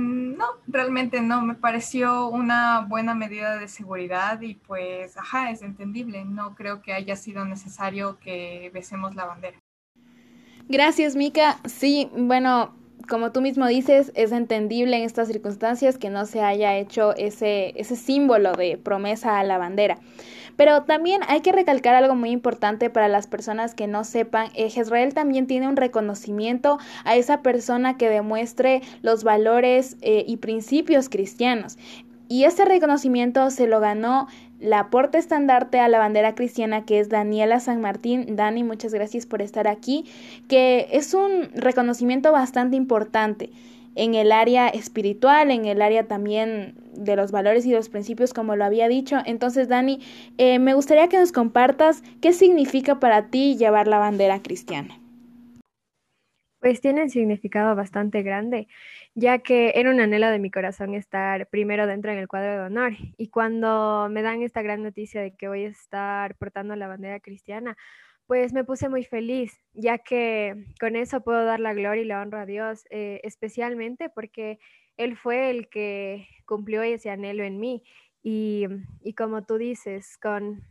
No, 0.00 0.46
realmente 0.66 1.20
no, 1.20 1.42
me 1.42 1.54
pareció 1.54 2.28
una 2.28 2.80
buena 2.88 3.14
medida 3.14 3.58
de 3.58 3.68
seguridad 3.68 4.40
y 4.40 4.54
pues, 4.54 5.16
ajá, 5.16 5.50
es 5.50 5.62
entendible, 5.62 6.24
no 6.24 6.54
creo 6.54 6.82
que 6.82 6.92
haya 6.92 7.16
sido 7.16 7.44
necesario 7.44 8.18
que 8.18 8.70
besemos 8.72 9.14
la 9.14 9.26
bandera. 9.26 9.58
Gracias, 10.68 11.16
Mica. 11.16 11.58
Sí, 11.66 12.10
bueno, 12.16 12.74
como 13.08 13.32
tú 13.32 13.40
mismo 13.40 13.66
dices, 13.66 14.12
es 14.14 14.32
entendible 14.32 14.96
en 14.96 15.02
estas 15.02 15.28
circunstancias 15.28 15.98
que 15.98 16.10
no 16.10 16.26
se 16.26 16.42
haya 16.42 16.76
hecho 16.76 17.14
ese, 17.16 17.72
ese 17.80 17.96
símbolo 17.96 18.52
de 18.52 18.76
promesa 18.76 19.38
a 19.38 19.44
la 19.44 19.58
bandera. 19.58 19.98
Pero 20.56 20.82
también 20.82 21.22
hay 21.28 21.40
que 21.40 21.52
recalcar 21.52 21.94
algo 21.94 22.14
muy 22.14 22.30
importante 22.30 22.90
para 22.90 23.08
las 23.08 23.26
personas 23.26 23.74
que 23.74 23.86
no 23.86 24.04
sepan, 24.04 24.48
eh, 24.54 24.68
Jezreel 24.70 25.14
también 25.14 25.46
tiene 25.46 25.68
un 25.68 25.76
reconocimiento 25.76 26.78
a 27.04 27.16
esa 27.16 27.42
persona 27.42 27.96
que 27.96 28.08
demuestre 28.08 28.82
los 29.00 29.24
valores 29.24 29.96
eh, 30.02 30.24
y 30.26 30.36
principios 30.36 31.08
cristianos. 31.08 31.78
Y 32.28 32.44
ese 32.44 32.64
reconocimiento 32.64 33.50
se 33.50 33.66
lo 33.66 33.80
ganó 33.80 34.26
la 34.62 34.90
porta 34.90 35.18
estandarte 35.18 35.80
a 35.80 35.88
la 35.88 35.98
bandera 35.98 36.34
cristiana 36.34 36.84
que 36.84 37.00
es 37.00 37.08
Daniela 37.08 37.60
San 37.60 37.80
Martín. 37.80 38.36
Dani, 38.36 38.62
muchas 38.64 38.94
gracias 38.94 39.26
por 39.26 39.42
estar 39.42 39.66
aquí, 39.66 40.04
que 40.48 40.88
es 40.92 41.14
un 41.14 41.50
reconocimiento 41.54 42.32
bastante 42.32 42.76
importante 42.76 43.50
en 43.94 44.14
el 44.14 44.32
área 44.32 44.68
espiritual, 44.68 45.50
en 45.50 45.66
el 45.66 45.82
área 45.82 46.04
también 46.04 46.74
de 46.94 47.16
los 47.16 47.32
valores 47.32 47.66
y 47.66 47.72
los 47.72 47.88
principios, 47.88 48.32
como 48.32 48.56
lo 48.56 48.64
había 48.64 48.88
dicho. 48.88 49.18
Entonces, 49.26 49.68
Dani, 49.68 50.00
eh, 50.38 50.58
me 50.58 50.74
gustaría 50.74 51.08
que 51.08 51.18
nos 51.18 51.32
compartas 51.32 52.02
qué 52.20 52.32
significa 52.32 53.00
para 53.00 53.26
ti 53.26 53.56
llevar 53.56 53.88
la 53.88 53.98
bandera 53.98 54.40
cristiana. 54.40 54.98
Pues 56.60 56.80
tiene 56.80 57.02
un 57.02 57.10
significado 57.10 57.74
bastante 57.74 58.22
grande, 58.22 58.68
ya 59.14 59.38
que 59.40 59.72
era 59.76 59.90
un 59.90 60.00
anhelo 60.00 60.30
de 60.30 60.38
mi 60.38 60.50
corazón 60.50 60.94
estar 60.94 61.48
primero 61.48 61.86
dentro 61.86 62.12
en 62.12 62.18
el 62.18 62.28
cuadro 62.28 62.52
de 62.52 62.60
honor. 62.60 62.92
Y 63.18 63.28
cuando 63.28 64.08
me 64.10 64.22
dan 64.22 64.42
esta 64.42 64.62
gran 64.62 64.82
noticia 64.82 65.20
de 65.22 65.34
que 65.36 65.48
voy 65.48 65.64
a 65.64 65.68
estar 65.68 66.36
portando 66.36 66.76
la 66.76 66.88
bandera 66.88 67.20
cristiana, 67.20 67.76
pues 68.26 68.52
me 68.52 68.64
puse 68.64 68.88
muy 68.88 69.04
feliz, 69.04 69.60
ya 69.74 69.98
que 69.98 70.66
con 70.80 70.96
eso 70.96 71.22
puedo 71.22 71.44
dar 71.44 71.60
la 71.60 71.74
gloria 71.74 72.02
y 72.02 72.06
la 72.06 72.22
honra 72.22 72.42
a 72.42 72.46
Dios, 72.46 72.84
eh, 72.90 73.20
especialmente 73.24 74.08
porque 74.08 74.58
Él 74.96 75.16
fue 75.16 75.50
el 75.50 75.68
que 75.68 76.26
cumplió 76.46 76.82
ese 76.82 77.10
anhelo 77.10 77.44
en 77.44 77.58
mí. 77.58 77.82
Y, 78.22 78.66
y 79.02 79.14
como 79.14 79.44
tú 79.44 79.58
dices, 79.58 80.16
con 80.18 80.64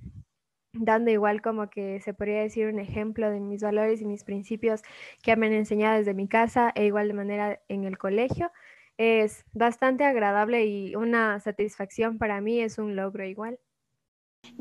dando 0.73 1.11
igual 1.11 1.41
como 1.41 1.69
que 1.69 1.99
se 2.01 2.13
podría 2.13 2.41
decir 2.41 2.67
un 2.67 2.79
ejemplo 2.79 3.29
de 3.29 3.39
mis 3.39 3.61
valores 3.61 4.01
y 4.01 4.05
mis 4.05 4.23
principios 4.23 4.81
que 5.21 5.35
me 5.35 5.47
han 5.47 5.53
enseñado 5.53 5.97
desde 5.97 6.13
mi 6.13 6.27
casa 6.27 6.71
e 6.75 6.85
igual 6.85 7.07
de 7.07 7.13
manera 7.13 7.61
en 7.67 7.83
el 7.85 7.97
colegio, 7.97 8.51
es 8.97 9.45
bastante 9.53 10.03
agradable 10.05 10.65
y 10.65 10.95
una 10.95 11.39
satisfacción 11.39 12.17
para 12.17 12.41
mí, 12.41 12.61
es 12.61 12.77
un 12.77 12.95
logro 12.95 13.25
igual. 13.25 13.59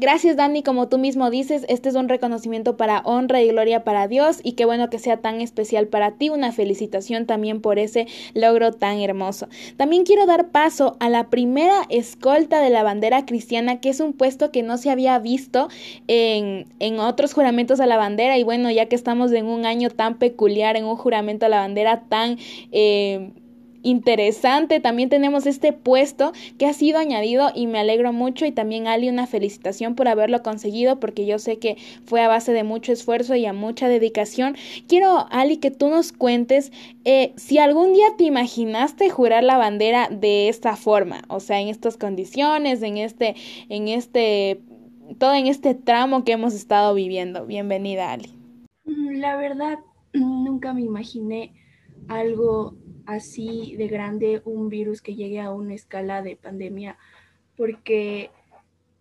Gracias 0.01 0.35
Dani, 0.35 0.63
como 0.63 0.89
tú 0.89 0.97
mismo 0.97 1.29
dices, 1.29 1.67
este 1.69 1.91
es 1.91 1.95
un 1.95 2.09
reconocimiento 2.09 2.79
para 2.79 3.01
honra 3.01 3.43
y 3.43 3.49
gloria 3.49 3.85
para 3.85 4.09
Dios 4.09 4.41
y 4.43 4.53
qué 4.53 4.65
bueno 4.65 4.89
que 4.89 4.99
sea 4.99 5.19
tan 5.19 5.43
especial 5.43 5.89
para 5.89 6.13
ti, 6.13 6.31
una 6.31 6.53
felicitación 6.53 7.27
también 7.27 7.61
por 7.61 7.79
ese 7.79 8.07
logro 8.33 8.73
tan 8.73 8.99
hermoso. 9.01 9.49
También 9.77 10.05
quiero 10.05 10.25
dar 10.25 10.49
paso 10.49 10.97
a 11.01 11.11
la 11.11 11.29
primera 11.29 11.83
escolta 11.91 12.63
de 12.63 12.71
la 12.71 12.83
bandera 12.83 13.27
cristiana, 13.27 13.81
que 13.81 13.91
es 13.91 14.01
un 14.01 14.15
puesto 14.15 14.51
que 14.51 14.63
no 14.63 14.79
se 14.79 14.89
había 14.89 15.19
visto 15.19 15.69
en, 16.09 16.73
en 16.79 16.99
otros 16.99 17.35
juramentos 17.35 17.79
a 17.79 17.87
la 17.87 17.99
bandera. 17.99 18.39
Y 18.39 18.43
bueno, 18.43 18.71
ya 18.71 18.87
que 18.87 18.97
estamos 18.97 19.33
en 19.33 19.45
un 19.45 19.67
año 19.67 19.91
tan 19.91 20.19
peculiar, 20.19 20.79
en 20.79 20.87
un 20.87 20.97
juramento 20.97 21.45
a 21.45 21.51
la 21.51 21.59
bandera 21.59 22.05
tan... 22.09 22.39
Eh, 22.73 23.33
interesante. 23.83 24.81
También 24.81 25.09
tenemos 25.09 25.47
este 25.47 25.73
puesto 25.73 26.33
que 26.59 26.67
ha 26.67 26.73
sido 26.73 26.99
añadido 26.99 27.51
y 27.55 27.67
me 27.67 27.79
alegro 27.79 28.13
mucho 28.13 28.47
y 28.47 28.53
también 28.53 28.87
Ali 28.87 29.09
una 29.09 29.27
felicitación 29.27 29.95
por 29.95 30.09
haberlo 30.09 30.43
conseguido 30.43 31.01
porque 31.01 31.27
yo 31.27 31.39
sé 31.39 31.59
que 31.59 31.77
fue 32.05 32.23
a 32.23 32.29
base 32.29 32.53
de 32.53 32.65
mucho 32.65 32.93
esfuerzo 32.93 33.35
y 33.35 33.47
a 33.47 33.53
mucha 33.53 33.89
dedicación. 33.89 34.57
Quiero 34.87 35.27
Ali 35.31 35.59
que 35.59 35.71
tú 35.71 35.89
nos 35.89 36.13
cuentes 36.13 36.73
eh, 37.05 37.33
si 37.37 37.59
algún 37.59 37.93
día 37.95 38.07
te 38.17 38.25
imaginaste 38.25 39.11
jurar 39.11 39.45
la 39.45 39.57
bandera 39.57 40.09
de 40.11 40.49
esta 40.49 40.77
forma, 40.77 41.23
o 41.29 41.41
sea, 41.41 41.61
en 41.61 41.69
estas 41.69 41.97
condiciones, 41.97 42.83
en 42.83 42.99
este, 42.99 43.35
en 43.69 43.89
este, 43.89 44.61
todo 45.19 45.35
en 45.35 45.47
este 45.47 45.75
tramo 45.75 46.25
que 46.25 46.33
hemos 46.33 46.55
estado 46.55 46.95
viviendo. 46.95 47.47
Bienvenida 47.47 48.13
Ali. 48.13 48.31
Mm, 48.85 49.21
la 49.21 49.37
verdad, 49.37 49.79
nunca 50.13 50.75
me 50.75 50.83
imaginé 50.83 51.53
algo 52.09 52.75
así 53.14 53.76
de 53.76 53.88
grande 53.88 54.43
un 54.45 54.69
virus 54.69 55.02
que 55.02 55.14
llegue 55.14 55.40
a 55.40 55.52
una 55.52 55.75
escala 55.75 56.23
de 56.23 56.37
pandemia, 56.37 56.97
porque 57.57 58.31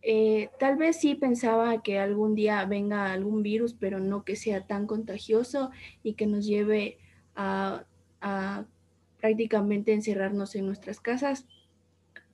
eh, 0.01 0.50
tal 0.60 0.78
vez 0.78 0.98
sí 0.98 1.16
pensaba 1.16 1.82
que 1.82 2.00
algún 2.00 2.36
día 2.36 2.66
venga 2.66 3.12
algún 3.12 3.44
virus, 3.44 3.74
pero 3.74 4.00
no 4.00 4.24
que 4.24 4.36
sea 4.36 4.66
tan 4.66 4.88
contagioso 4.88 5.72
y 6.04 6.13
que 6.13 6.25
nos 6.25 6.46
lleve 6.46 6.98
a, 7.36 7.86
a 8.22 8.66
prácticamente 9.20 9.94
encerrarnos 9.94 10.56
en 10.56 10.66
nuestras 10.66 11.00
casas. 11.00 11.46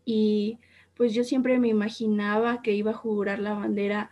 Y 0.06 0.60
pues 0.96 1.14
yo 1.14 1.24
siempre 1.24 1.60
me 1.60 1.68
imaginaba 1.68 2.62
que 2.62 2.74
iba 2.74 2.92
a 2.92 2.96
jurar 2.96 3.40
la 3.40 3.54
bandera 3.54 4.12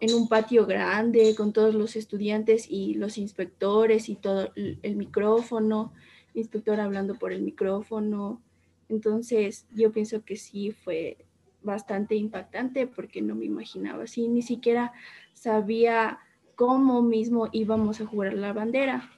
en 0.00 0.14
un 0.14 0.28
patio 0.28 0.66
grande 0.66 1.34
con 1.34 1.52
todos 1.52 1.74
los 1.74 1.96
estudiantes 1.96 2.66
y 2.68 2.94
los 2.94 3.16
inspectores 3.16 4.08
y 4.08 4.16
todo 4.16 4.52
el, 4.54 4.96
micrófono, 4.96 5.92
inspector 6.34 6.80
hablando 6.80 7.14
por 7.18 7.32
el 7.32 7.42
micrófono. 7.42 8.42
Entonces 8.88 9.66
yo 9.74 9.92
pienso 9.92 10.24
que 10.24 10.36
sí 10.36 10.72
fue 10.72 11.18
bastante 11.62 12.14
impactante 12.16 12.86
porque 12.86 13.22
no 13.22 13.34
me 13.34 13.44
imaginaba 13.44 14.04
así, 14.04 14.28
ni 14.28 14.42
siquiera 14.42 14.92
sabía 15.34 16.18
cómo 16.54 17.02
mismo 17.02 17.48
íbamos 17.52 18.00
a 18.00 18.06
jugar 18.06 18.34
la 18.34 18.52
bandera. 18.52 19.10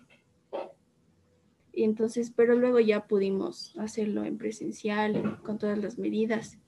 Y 1.72 1.82
entonces, 1.82 2.32
pero 2.34 2.54
luego 2.54 2.78
ya 2.78 3.06
pudimos 3.06 3.76
hacerlo 3.76 4.24
en 4.24 4.38
presencial 4.38 5.40
con 5.42 5.58
todas 5.58 5.76
las 5.76 5.98
medidas. 5.98 6.58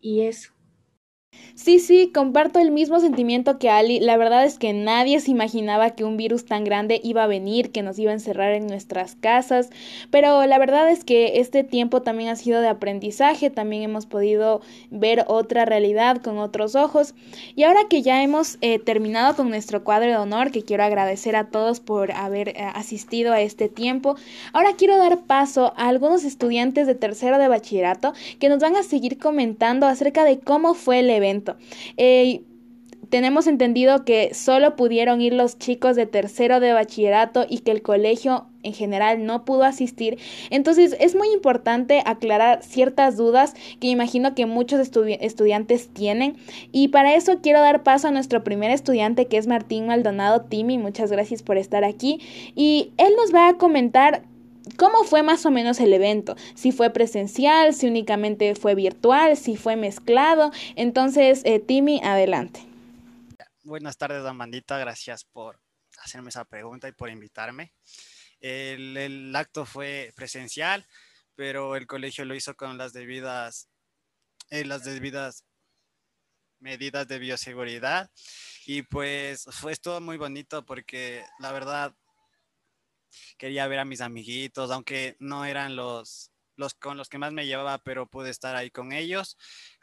Y 0.00 0.22
eso. 0.22 0.53
Sí, 1.56 1.78
sí, 1.78 2.10
comparto 2.12 2.58
el 2.58 2.72
mismo 2.72 2.98
sentimiento 2.98 3.60
que 3.60 3.70
Ali. 3.70 4.00
La 4.00 4.16
verdad 4.16 4.44
es 4.44 4.58
que 4.58 4.72
nadie 4.72 5.20
se 5.20 5.30
imaginaba 5.30 5.90
que 5.90 6.02
un 6.02 6.16
virus 6.16 6.46
tan 6.46 6.64
grande 6.64 7.00
iba 7.04 7.22
a 7.22 7.28
venir, 7.28 7.70
que 7.70 7.82
nos 7.82 7.96
iba 7.96 8.10
a 8.10 8.14
encerrar 8.14 8.54
en 8.54 8.66
nuestras 8.66 9.14
casas, 9.14 9.70
pero 10.10 10.44
la 10.46 10.58
verdad 10.58 10.90
es 10.90 11.04
que 11.04 11.38
este 11.38 11.62
tiempo 11.62 12.02
también 12.02 12.30
ha 12.30 12.36
sido 12.36 12.60
de 12.60 12.66
aprendizaje, 12.66 13.50
también 13.50 13.84
hemos 13.84 14.04
podido 14.04 14.62
ver 14.90 15.24
otra 15.28 15.64
realidad 15.64 16.16
con 16.16 16.38
otros 16.38 16.74
ojos. 16.74 17.14
Y 17.54 17.62
ahora 17.62 17.82
que 17.88 18.02
ya 18.02 18.20
hemos 18.24 18.58
eh, 18.60 18.80
terminado 18.80 19.36
con 19.36 19.48
nuestro 19.48 19.84
cuadro 19.84 20.10
de 20.10 20.16
honor, 20.16 20.50
que 20.50 20.64
quiero 20.64 20.82
agradecer 20.82 21.36
a 21.36 21.50
todos 21.50 21.78
por 21.78 22.10
haber 22.10 22.48
eh, 22.48 22.56
asistido 22.74 23.32
a 23.32 23.40
este 23.40 23.68
tiempo, 23.68 24.16
ahora 24.52 24.72
quiero 24.76 24.98
dar 24.98 25.20
paso 25.20 25.72
a 25.76 25.86
algunos 25.86 26.24
estudiantes 26.24 26.88
de 26.88 26.96
tercero 26.96 27.38
de 27.38 27.46
bachillerato 27.46 28.12
que 28.40 28.48
nos 28.48 28.58
van 28.58 28.74
a 28.74 28.82
seguir 28.82 29.18
comentando 29.18 29.86
acerca 29.86 30.24
de 30.24 30.40
cómo 30.40 30.74
fue 30.74 30.98
el 30.98 31.10
evento 31.10 31.23
eh, 31.96 32.42
tenemos 33.08 33.46
entendido 33.46 34.04
que 34.04 34.34
solo 34.34 34.76
pudieron 34.76 35.20
ir 35.20 35.34
los 35.34 35.58
chicos 35.58 35.96
de 35.96 36.06
tercero 36.06 36.60
de 36.60 36.72
bachillerato 36.72 37.46
y 37.48 37.58
que 37.58 37.70
el 37.70 37.82
colegio 37.82 38.46
en 38.62 38.72
general 38.72 39.24
no 39.24 39.44
pudo 39.44 39.62
asistir. 39.64 40.18
Entonces 40.50 40.96
es 40.98 41.14
muy 41.14 41.28
importante 41.28 42.02
aclarar 42.04 42.62
ciertas 42.62 43.16
dudas 43.16 43.54
que 43.78 43.88
imagino 43.88 44.34
que 44.34 44.46
muchos 44.46 44.80
estudiantes 44.80 45.88
tienen. 45.88 46.36
Y 46.72 46.88
para 46.88 47.14
eso 47.14 47.40
quiero 47.40 47.60
dar 47.60 47.82
paso 47.82 48.08
a 48.08 48.10
nuestro 48.10 48.42
primer 48.42 48.70
estudiante 48.70 49.26
que 49.26 49.36
es 49.36 49.46
Martín 49.46 49.86
Maldonado 49.86 50.42
Timi. 50.42 50.78
Muchas 50.78 51.12
gracias 51.12 51.42
por 51.42 51.56
estar 51.56 51.84
aquí. 51.84 52.20
Y 52.56 52.92
él 52.96 53.12
nos 53.16 53.34
va 53.34 53.48
a 53.48 53.58
comentar 53.58 54.24
¿Cómo 54.76 55.04
fue 55.04 55.22
más 55.22 55.44
o 55.46 55.50
menos 55.50 55.78
el 55.80 55.92
evento? 55.92 56.36
Si 56.54 56.72
fue 56.72 56.90
presencial, 56.90 57.74
si 57.74 57.86
únicamente 57.86 58.54
fue 58.54 58.74
virtual, 58.74 59.36
si 59.36 59.56
fue 59.56 59.76
mezclado. 59.76 60.52
Entonces, 60.74 61.42
eh, 61.44 61.60
Timmy, 61.60 62.00
adelante. 62.02 62.60
Buenas 63.62 63.96
tardes, 63.96 64.24
Amandita. 64.24 64.78
Gracias 64.78 65.24
por 65.24 65.60
hacerme 66.02 66.30
esa 66.30 66.44
pregunta 66.44 66.88
y 66.88 66.92
por 66.92 67.10
invitarme. 67.10 67.72
El, 68.40 69.34
acto 69.34 69.64
fue 69.64 70.12
presencial, 70.14 70.86
pero 71.34 71.76
el 71.76 71.86
colegio 71.86 72.24
lo 72.24 72.34
hizo 72.34 72.54
con 72.54 72.76
las 72.76 72.92
debidas, 72.92 73.68
eh, 74.50 74.64
las 74.64 74.84
debidas 74.84 75.44
medidas 76.58 77.06
de 77.06 77.18
bioseguridad. 77.18 78.10
Y 78.66 78.82
pues 78.82 79.44
fue 79.50 79.76
todo 79.76 80.00
muy 80.00 80.16
bonito 80.16 80.64
porque 80.64 81.24
la 81.38 81.52
verdad 81.52 81.94
quería 83.38 83.66
ver 83.66 83.78
a 83.80 83.84
mis 83.84 84.00
amiguitos, 84.00 84.70
aunque 84.70 85.16
no 85.18 85.44
eran 85.44 85.76
los, 85.76 86.30
los 86.56 86.74
con 86.74 86.96
los 86.96 87.08
que 87.08 87.18
más 87.18 87.32
me 87.32 87.46
llevaba, 87.46 87.78
pero 87.78 88.06
pude 88.06 88.30
estar 88.30 88.56
ahí 88.56 88.70
con 88.70 88.92
ellos. 88.92 89.36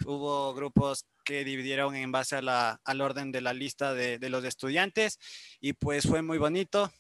Hubo 0.06 0.54
grupos 0.54 1.06
que 1.24 1.44
dividieron 1.44 1.96
en 1.96 2.12
base 2.12 2.38
a 2.38 2.80
al 2.84 3.02
orden 3.02 3.32
de 3.32 3.42
la 3.42 3.54
lista 3.54 3.94
de, 3.94 4.18
de 4.20 4.30
los 4.30 4.44
estudiantes 4.44 5.20
y 5.60 5.74
pues 5.74 6.08
fue 6.08 6.22
muy 6.22 6.38
bonito. 6.38 6.92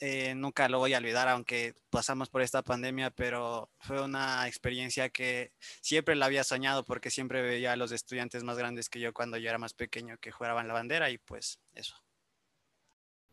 Eh, 0.00 0.34
nunca 0.36 0.68
lo 0.68 0.78
voy 0.78 0.94
a 0.94 0.98
olvidar, 0.98 1.26
aunque 1.28 1.74
pasamos 1.90 2.28
por 2.28 2.40
esta 2.42 2.62
pandemia, 2.62 3.10
pero 3.10 3.72
fue 3.80 4.00
una 4.00 4.46
experiencia 4.46 5.08
que 5.08 5.52
siempre 5.80 6.14
la 6.14 6.26
había 6.26 6.44
soñado 6.44 6.84
porque 6.84 7.10
siempre 7.10 7.42
veía 7.42 7.72
a 7.72 7.76
los 7.76 7.90
estudiantes 7.90 8.44
más 8.44 8.56
grandes 8.56 8.88
que 8.88 9.00
yo 9.00 9.12
cuando 9.12 9.38
yo 9.38 9.48
era 9.48 9.58
más 9.58 9.74
pequeño 9.74 10.16
que 10.18 10.30
jugaban 10.30 10.68
la 10.68 10.74
bandera 10.74 11.10
y 11.10 11.18
pues 11.18 11.58
eso. 11.74 11.96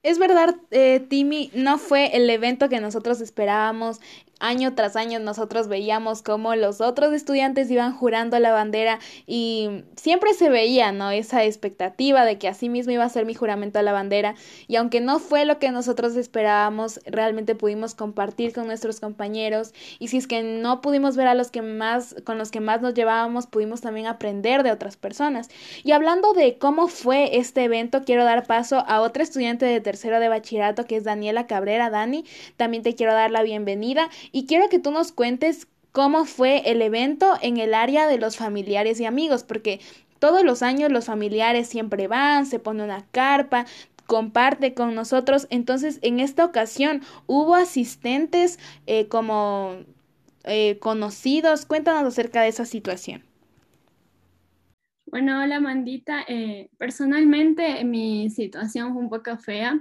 Es 0.05 0.19
verdad, 0.19 0.55
eh, 0.69 0.99
Timmy, 1.09 1.49
no 1.55 1.79
fue 1.79 2.15
el 2.15 2.29
evento 2.29 2.69
que 2.69 2.79
nosotros 2.79 3.21
esperábamos 3.21 4.01
año 4.39 4.75
tras 4.75 4.95
año 4.95 5.19
nosotros 5.19 5.67
veíamos 5.67 6.21
cómo 6.21 6.55
los 6.55 6.81
otros 6.81 7.13
estudiantes 7.13 7.69
iban 7.71 7.95
jurando 7.95 8.37
la 8.39 8.51
bandera 8.51 8.99
y 9.25 9.83
siempre 9.95 10.33
se 10.33 10.49
veía, 10.49 10.91
¿no? 10.91 11.11
Esa 11.11 11.43
expectativa 11.43 12.25
de 12.25 12.37
que 12.37 12.47
así 12.47 12.69
mismo 12.69 12.91
iba 12.91 13.03
a 13.03 13.09
ser 13.09 13.25
mi 13.25 13.33
juramento 13.33 13.79
a 13.79 13.81
la 13.81 13.93
bandera 13.93 14.35
y 14.67 14.75
aunque 14.75 15.01
no 15.01 15.19
fue 15.19 15.45
lo 15.45 15.59
que 15.59 15.71
nosotros 15.71 16.15
esperábamos, 16.15 16.99
realmente 17.05 17.55
pudimos 17.55 17.95
compartir 17.95 18.53
con 18.53 18.67
nuestros 18.67 18.99
compañeros 18.99 19.73
y 19.99 20.09
si 20.09 20.17
es 20.17 20.27
que 20.27 20.43
no 20.43 20.81
pudimos 20.81 21.15
ver 21.15 21.27
a 21.27 21.33
los 21.33 21.51
que 21.51 21.61
más 21.61 22.15
con 22.25 22.37
los 22.37 22.51
que 22.51 22.59
más 22.59 22.81
nos 22.81 22.93
llevábamos, 22.93 23.47
pudimos 23.47 23.81
también 23.81 24.07
aprender 24.07 24.63
de 24.63 24.71
otras 24.71 24.97
personas. 24.97 25.49
Y 25.83 25.91
hablando 25.91 26.33
de 26.33 26.57
cómo 26.57 26.87
fue 26.87 27.37
este 27.37 27.63
evento, 27.63 28.03
quiero 28.05 28.23
dar 28.23 28.45
paso 28.45 28.83
a 28.87 29.01
otra 29.01 29.23
estudiante 29.23 29.65
de 29.65 29.81
tercero 29.81 30.19
de 30.19 30.29
bachillerato 30.29 30.85
que 30.85 30.97
es 30.97 31.03
Daniela 31.03 31.47
Cabrera. 31.47 31.89
Dani, 31.89 32.25
también 32.57 32.83
te 32.83 32.95
quiero 32.95 33.13
dar 33.13 33.31
la 33.31 33.43
bienvenida 33.43 34.09
y 34.31 34.45
quiero 34.45 34.69
que 34.69 34.79
tú 34.79 34.91
nos 34.91 35.11
cuentes 35.11 35.67
cómo 35.91 36.25
fue 36.25 36.69
el 36.69 36.81
evento 36.81 37.35
en 37.41 37.57
el 37.57 37.73
área 37.73 38.07
de 38.07 38.17
los 38.17 38.37
familiares 38.37 38.99
y 38.99 39.05
amigos, 39.05 39.43
porque 39.43 39.79
todos 40.19 40.43
los 40.43 40.61
años 40.61 40.91
los 40.91 41.05
familiares 41.05 41.67
siempre 41.67 42.07
van, 42.07 42.45
se 42.45 42.59
pone 42.59 42.83
una 42.83 43.05
carpa, 43.11 43.65
comparte 44.05 44.73
con 44.73 44.95
nosotros. 44.95 45.47
Entonces, 45.49 45.99
en 46.01 46.19
esta 46.19 46.45
ocasión 46.45 47.01
hubo 47.27 47.55
asistentes 47.55 48.59
eh, 48.87 49.07
como 49.07 49.77
eh, 50.43 50.77
conocidos. 50.79 51.65
Cuéntanos 51.65 52.03
acerca 52.03 52.41
de 52.41 52.49
esa 52.49 52.65
situación. 52.65 53.23
Bueno, 55.05 55.41
hola 55.41 55.59
Mandita. 55.59 56.25
Eh, 56.27 56.69
personalmente 56.77 57.83
mi 57.85 58.29
situación 58.29 58.93
fue 58.93 59.01
un 59.01 59.09
poco 59.09 59.37
fea 59.37 59.79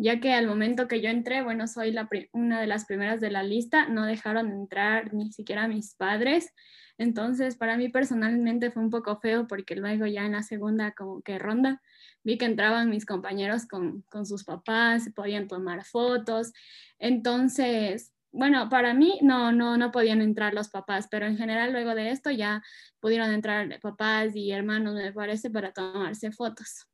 ya 0.00 0.20
que 0.20 0.32
al 0.32 0.46
momento 0.46 0.86
que 0.86 1.00
yo 1.00 1.10
entré, 1.10 1.42
bueno, 1.42 1.66
soy 1.66 1.90
la 1.90 2.08
una 2.32 2.60
de 2.60 2.68
las 2.68 2.84
primeras 2.84 3.20
de 3.20 3.32
la 3.32 3.42
lista, 3.42 3.88
no 3.88 4.06
dejaron 4.06 4.52
entrar 4.52 5.12
ni 5.12 5.32
siquiera 5.32 5.66
mis 5.66 5.96
padres. 5.96 6.54
Entonces, 6.98 7.56
para 7.56 7.76
mí 7.76 7.88
personalmente 7.88 8.70
fue 8.70 8.82
un 8.82 8.90
poco 8.90 9.18
feo 9.18 9.48
porque 9.48 9.74
luego 9.74 10.06
ya 10.06 10.24
en 10.24 10.32
la 10.32 10.44
segunda 10.44 10.92
como 10.92 11.20
que 11.22 11.38
ronda 11.38 11.82
vi 12.22 12.38
que 12.38 12.44
entraban 12.44 12.90
mis 12.90 13.06
compañeros 13.06 13.66
con, 13.66 14.02
con 14.02 14.24
sus 14.24 14.44
papás, 14.44 15.10
podían 15.16 15.48
tomar 15.48 15.84
fotos. 15.84 16.52
Entonces, 17.00 18.12
bueno, 18.30 18.68
para 18.68 18.94
mí 18.94 19.18
no, 19.22 19.50
no, 19.50 19.76
no 19.76 19.90
podían 19.90 20.22
entrar 20.22 20.54
los 20.54 20.68
papás, 20.68 21.08
pero 21.10 21.26
en 21.26 21.36
general 21.36 21.72
luego 21.72 21.96
de 21.96 22.10
esto 22.10 22.30
ya 22.30 22.62
pudieron 23.00 23.32
entrar 23.32 23.80
papás 23.80 24.36
y 24.36 24.52
hermanos, 24.52 24.94
me 24.94 25.12
parece, 25.12 25.50
para 25.50 25.72
tomarse 25.72 26.30
fotos. 26.30 26.86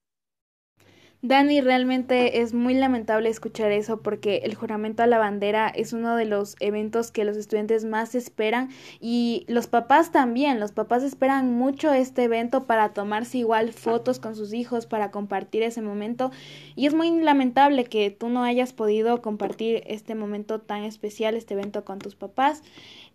Dani, 1.27 1.63
realmente 1.63 2.43
es 2.43 2.53
muy 2.53 2.75
lamentable 2.75 3.31
escuchar 3.31 3.73
eso 3.73 4.03
porque 4.03 4.43
el 4.45 4.55
juramento 4.55 5.03
a 5.03 5.07
la 5.07 5.17
bandera 5.17 5.69
es 5.69 5.95
uno 5.95 6.17
de 6.17 6.27
los 6.27 6.55
eventos 6.61 7.11
que 7.11 7.25
los 7.25 7.39
estudiantes 7.39 7.87
más 7.87 8.15
esperan 8.15 8.69
y 9.01 9.47
los 9.49 9.67
papás 9.67 10.13
también, 10.13 10.61
los 10.61 10.73
papás 10.73 11.03
esperan 11.03 11.51
mucho 11.51 11.95
este 11.95 12.25
evento 12.25 12.65
para 12.67 12.93
tomarse 12.93 13.39
igual 13.39 13.73
fotos 13.73 14.19
con 14.19 14.37
sus 14.37 14.53
hijos, 14.53 14.85
para 14.85 15.11
compartir 15.11 15.63
ese 15.63 15.81
momento. 15.81 16.31
Y 16.77 16.85
es 16.85 16.93
muy 16.93 17.11
lamentable 17.11 17.85
que 17.85 18.11
tú 18.11 18.29
no 18.29 18.45
hayas 18.45 18.75
podido 18.75 19.23
compartir 19.23 19.83
este 19.87 20.15
momento 20.15 20.61
tan 20.61 20.85
especial, 20.85 21.37
este 21.37 21.55
evento 21.55 21.87
con 21.87 22.01
tus 22.01 22.17
papás. 22.17 22.63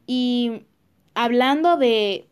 Y 0.07 0.63
hablando 1.13 1.77
de 1.77 2.27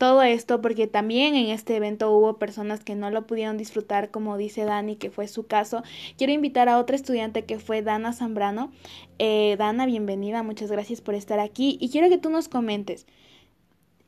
todo 0.00 0.22
esto 0.22 0.62
porque 0.62 0.86
también 0.86 1.34
en 1.34 1.50
este 1.50 1.76
evento 1.76 2.10
hubo 2.10 2.38
personas 2.38 2.82
que 2.82 2.94
no 2.94 3.10
lo 3.10 3.26
pudieron 3.26 3.58
disfrutar 3.58 4.10
como 4.10 4.38
dice 4.38 4.64
Dani 4.64 4.96
que 4.96 5.10
fue 5.10 5.28
su 5.28 5.46
caso 5.46 5.82
quiero 6.16 6.32
invitar 6.32 6.70
a 6.70 6.78
otra 6.78 6.96
estudiante 6.96 7.44
que 7.44 7.58
fue 7.58 7.82
Dana 7.82 8.14
Zambrano 8.14 8.72
eh, 9.18 9.56
Dana 9.58 9.84
bienvenida 9.84 10.42
muchas 10.42 10.72
gracias 10.72 11.02
por 11.02 11.14
estar 11.14 11.38
aquí 11.38 11.76
y 11.82 11.90
quiero 11.90 12.08
que 12.08 12.16
tú 12.16 12.30
nos 12.30 12.48
comentes 12.48 13.06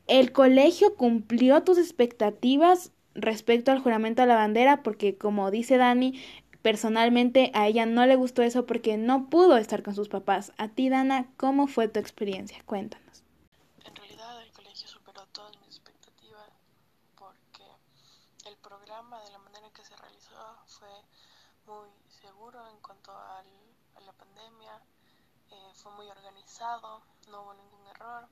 el 0.07 0.33
colegio 0.33 0.97
cumplió 0.97 1.63
tus 1.63 1.77
expectativas 1.77 2.93
respecto 3.15 3.71
al 3.71 3.81
juramento 3.81 4.23
a 4.23 4.27
la 4.27 4.37
bandera 4.37 4.83
porque 4.83 5.19
como 5.19 5.51
dice 5.51 5.77
Dani 5.77 6.15
personalmente 6.63 7.51
a 7.55 7.67
ella 7.67 7.85
no 7.85 8.07
le 8.07 8.17
gustó 8.17 8.43
eso 8.43 8.65
porque 8.65 8.97
no 8.97 9.29
pudo 9.29 9.59
estar 9.59 9.83
con 9.83 9.95
sus 9.95 10.09
papás. 10.09 10.53
A 10.57 10.69
ti, 10.69 10.89
Dana, 10.89 11.27
¿cómo 11.37 11.67
fue 11.67 11.89
tu 11.89 11.99
experiencia? 11.99 12.63
Cuéntanos. 12.65 13.25
En 13.85 13.95
realidad 13.97 14.43
el 14.43 14.53
colegio 14.53 14.89
superó 14.89 15.27
todas 15.33 15.57
mis 15.61 15.77
expectativas 15.77 16.49
porque 17.17 17.65
el 18.47 18.57
de 18.93 19.31
la 19.31 19.39
manera 19.39 19.71
que 19.71 19.83
se 19.83 19.97
realizó 19.97 20.59
fue 20.67 20.91
muy 21.65 21.89
seguro 22.21 22.69
en 22.69 22.79
cuanto 22.81 23.11
a 23.11 23.43
la 24.05 24.13
pandemia, 24.13 24.83
eh, 25.51 25.73
fue 25.77 25.93
muy 25.93 26.11
organizado, 26.11 27.03
no 27.29 27.41
hubo 27.41 27.55
ningún 27.55 27.87
error 27.87 28.29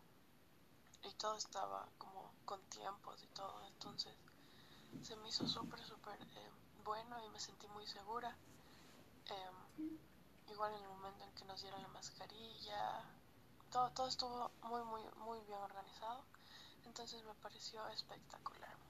y 1.03 1.15
todo 1.15 1.35
estaba 1.37 1.89
como 1.97 2.35
con 2.45 2.61
tiempos 2.69 3.23
y 3.23 3.27
todo, 3.29 3.65
entonces 3.69 4.15
se 5.03 5.17
me 5.17 5.31
hizo 5.31 5.49
súper, 5.49 5.83
súper 5.83 6.21
eh, 6.21 6.51
bueno 6.85 7.25
y 7.25 7.31
me 7.31 7.41
sentí 7.41 7.67
muy 7.69 7.87
segura. 7.87 8.37
Em, 9.31 9.91
igual 10.51 10.75
en 10.75 10.83
el 10.83 10.89
momento 10.89 11.25
en 11.25 11.33
que 11.33 11.47
nos 11.47 11.63
dieron 11.63 11.81
la 11.81 11.89
mascarilla, 11.89 13.03
todo, 13.71 13.91
todo 13.93 14.09
estuvo 14.09 14.51
muy, 14.65 14.83
muy, 14.85 15.03
muy 15.25 15.41
bien 15.47 15.59
organizado, 15.59 16.23
entonces 16.85 17.25
me 17.25 17.35
pareció 17.37 17.89
espectacular. 17.89 18.90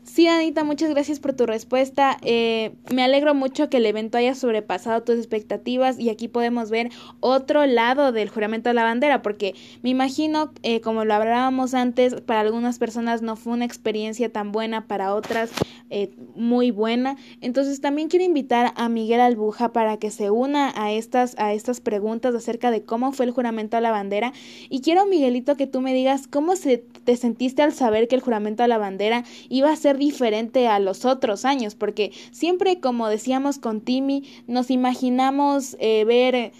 Sí, 0.13 0.27
Anita, 0.27 0.65
muchas 0.65 0.89
gracias 0.89 1.21
por 1.21 1.31
tu 1.31 1.45
respuesta. 1.45 2.17
Eh, 2.21 2.73
me 2.93 3.01
alegro 3.01 3.33
mucho 3.33 3.69
que 3.69 3.77
el 3.77 3.85
evento 3.85 4.17
haya 4.17 4.35
sobrepasado 4.35 5.03
tus 5.03 5.15
expectativas 5.15 5.97
y 5.97 6.09
aquí 6.09 6.27
podemos 6.27 6.69
ver 6.69 6.89
otro 7.21 7.65
lado 7.65 8.11
del 8.11 8.27
juramento 8.27 8.67
de 8.67 8.73
la 8.73 8.83
bandera, 8.83 9.21
porque 9.21 9.55
me 9.83 9.89
imagino, 9.89 10.51
eh, 10.63 10.81
como 10.81 11.05
lo 11.05 11.13
hablábamos 11.13 11.73
antes, 11.73 12.19
para 12.19 12.41
algunas 12.41 12.77
personas 12.77 13.21
no 13.21 13.37
fue 13.37 13.53
una 13.53 13.63
experiencia 13.63 14.29
tan 14.29 14.51
buena, 14.51 14.85
para 14.85 15.15
otras 15.15 15.49
eh, 15.89 16.13
muy 16.35 16.71
buena. 16.71 17.15
Entonces 17.39 17.79
también 17.79 18.09
quiero 18.09 18.25
invitar 18.25 18.73
a 18.75 18.89
Miguel 18.89 19.21
Albuja 19.21 19.71
para 19.71 19.95
que 19.95 20.11
se 20.11 20.29
una 20.29 20.73
a 20.75 20.91
estas, 20.91 21.39
a 21.39 21.53
estas 21.53 21.79
preguntas 21.79 22.35
acerca 22.35 22.69
de 22.69 22.83
cómo 22.83 23.13
fue 23.13 23.27
el 23.27 23.31
juramento 23.31 23.77
a 23.77 23.81
la 23.81 23.91
bandera. 23.91 24.33
Y 24.69 24.81
quiero, 24.81 25.05
Miguelito, 25.05 25.55
que 25.55 25.67
tú 25.67 25.79
me 25.79 25.93
digas 25.93 26.27
cómo 26.27 26.57
se, 26.57 26.79
te 26.79 27.15
sentiste 27.15 27.61
al 27.61 27.71
saber 27.71 28.09
que 28.09 28.15
el 28.15 28.21
juramento 28.21 28.61
a 28.61 28.67
la 28.67 28.77
bandera 28.77 29.23
iba 29.47 29.71
a 29.71 29.75
ser 29.77 30.00
diferente 30.01 30.67
a 30.67 30.79
los 30.79 31.05
otros 31.05 31.45
años, 31.45 31.75
porque 31.75 32.11
siempre, 32.31 32.81
como 32.81 33.07
decíamos 33.07 33.59
con 33.59 33.81
Timmy, 33.81 34.23
nos 34.47 34.71
imaginamos 34.71 35.77
eh, 35.79 36.03
ver 36.05 36.35
eh, 36.35 36.51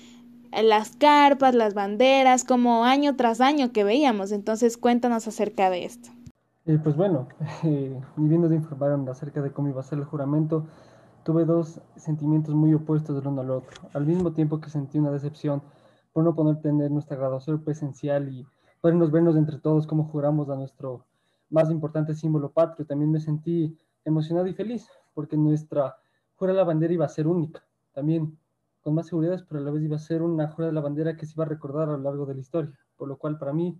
las 0.64 0.96
carpas, 0.96 1.56
las 1.56 1.74
banderas, 1.74 2.44
como 2.46 2.86
año 2.86 3.16
tras 3.16 3.42
año 3.42 3.72
que 3.72 3.84
veíamos. 3.84 4.32
Entonces, 4.32 4.78
cuéntanos 4.78 5.28
acerca 5.28 5.72
de 5.72 5.86
esto. 5.86 6.10
Eh, 6.68 6.78
pues 6.84 6.96
bueno, 6.96 7.28
ni 7.64 8.30
bien 8.30 8.42
nos 8.42 8.54
informaron 8.54 9.10
acerca 9.10 9.42
de 9.42 9.52
cómo 9.52 9.70
iba 9.70 9.82
a 9.82 9.84
ser 9.84 9.98
el 9.98 10.06
juramento, 10.06 10.68
tuve 11.24 11.44
dos 11.44 11.82
sentimientos 11.96 12.54
muy 12.54 12.76
opuestos 12.76 13.16
del 13.16 13.28
uno 13.28 13.42
al 13.42 13.50
otro. 13.50 13.90
Al 13.94 14.06
mismo 14.06 14.34
tiempo 14.34 14.62
que 14.62 14.70
sentí 14.70 15.00
una 15.00 15.10
decepción 15.10 15.64
por 16.14 16.24
no 16.24 16.36
poder 16.36 16.62
tener 16.62 16.92
nuestra 16.92 17.18
graduación 17.18 17.64
presencial 17.64 18.30
y 18.30 18.46
podernos 18.82 19.12
vernos 19.12 19.36
entre 19.36 19.58
todos 19.58 19.88
como 19.88 20.04
juramos 20.04 20.48
a 20.50 20.56
nuestro 20.56 21.06
más 21.52 21.70
importante 21.70 22.16
símbolo 22.16 22.52
patrio. 22.52 22.86
También 22.86 23.12
me 23.12 23.20
sentí 23.20 23.78
emocionado 24.04 24.48
y 24.48 24.54
feliz 24.54 24.88
porque 25.14 25.38
nuestra 25.38 25.96
jura 26.36 26.54
de 26.54 26.58
la 26.58 26.64
bandera 26.64 26.94
iba 26.94 27.06
a 27.06 27.10
ser 27.10 27.28
única, 27.28 27.64
también 27.94 28.38
con 28.82 28.96
más 28.96 29.08
seguridad, 29.08 29.46
pero 29.48 29.62
a 29.62 29.64
la 29.64 29.72
vez 29.72 29.84
iba 29.84 29.98
a 29.98 30.00
ser 30.00 30.24
una 30.24 30.48
jura 30.48 30.68
de 30.68 30.74
la 30.74 30.82
bandera 30.82 31.16
que 31.16 31.26
se 31.26 31.34
iba 31.34 31.44
a 31.44 31.48
recordar 31.48 31.90
a 31.90 31.92
lo 31.92 32.00
largo 32.00 32.26
de 32.26 32.34
la 32.34 32.42
historia, 32.42 32.74
por 32.98 33.08
lo 33.08 33.18
cual 33.18 33.38
para 33.38 33.54
mí 33.54 33.78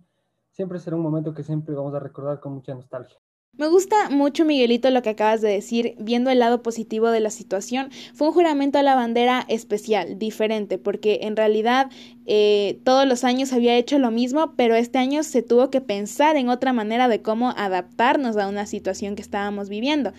siempre 0.52 0.78
será 0.78 0.96
un 0.96 1.02
momento 1.02 1.34
que 1.34 1.42
siempre 1.42 1.74
vamos 1.74 1.94
a 1.94 1.98
recordar 1.98 2.38
con 2.38 2.52
mucha 2.52 2.74
nostalgia. 2.74 3.18
Me 3.58 3.68
gusta 3.68 4.08
mucho, 4.08 4.46
Miguelito, 4.46 4.88
lo 4.90 5.02
que 5.02 5.10
acabas 5.10 5.42
de 5.42 5.50
decir, 5.50 5.94
viendo 5.98 6.30
el 6.30 6.38
lado 6.38 6.62
positivo 6.62 7.10
de 7.10 7.20
la 7.20 7.28
situación. 7.28 7.90
Fue 8.14 8.28
un 8.28 8.32
juramento 8.32 8.78
a 8.78 8.82
la 8.82 8.94
bandera 8.94 9.44
especial, 9.46 10.18
diferente, 10.18 10.78
porque 10.78 11.20
en 11.24 11.36
realidad 11.36 11.90
eh, 12.24 12.78
todos 12.82 13.06
los 13.06 13.24
años 13.24 13.52
había 13.52 13.76
hecho 13.76 13.98
lo 13.98 14.10
mismo, 14.10 14.54
pero 14.56 14.74
este 14.74 14.96
año 14.96 15.22
se 15.22 15.42
tuvo 15.42 15.68
que 15.68 15.82
pensar 15.82 16.36
en 16.36 16.48
otra 16.48 16.72
manera 16.72 17.08
de 17.08 17.20
cómo 17.20 17.50
adaptarnos 17.50 18.38
a 18.38 18.48
una 18.48 18.64
situación 18.64 19.16
que 19.16 19.22
estábamos 19.22 19.68
viviendo. 19.68 20.14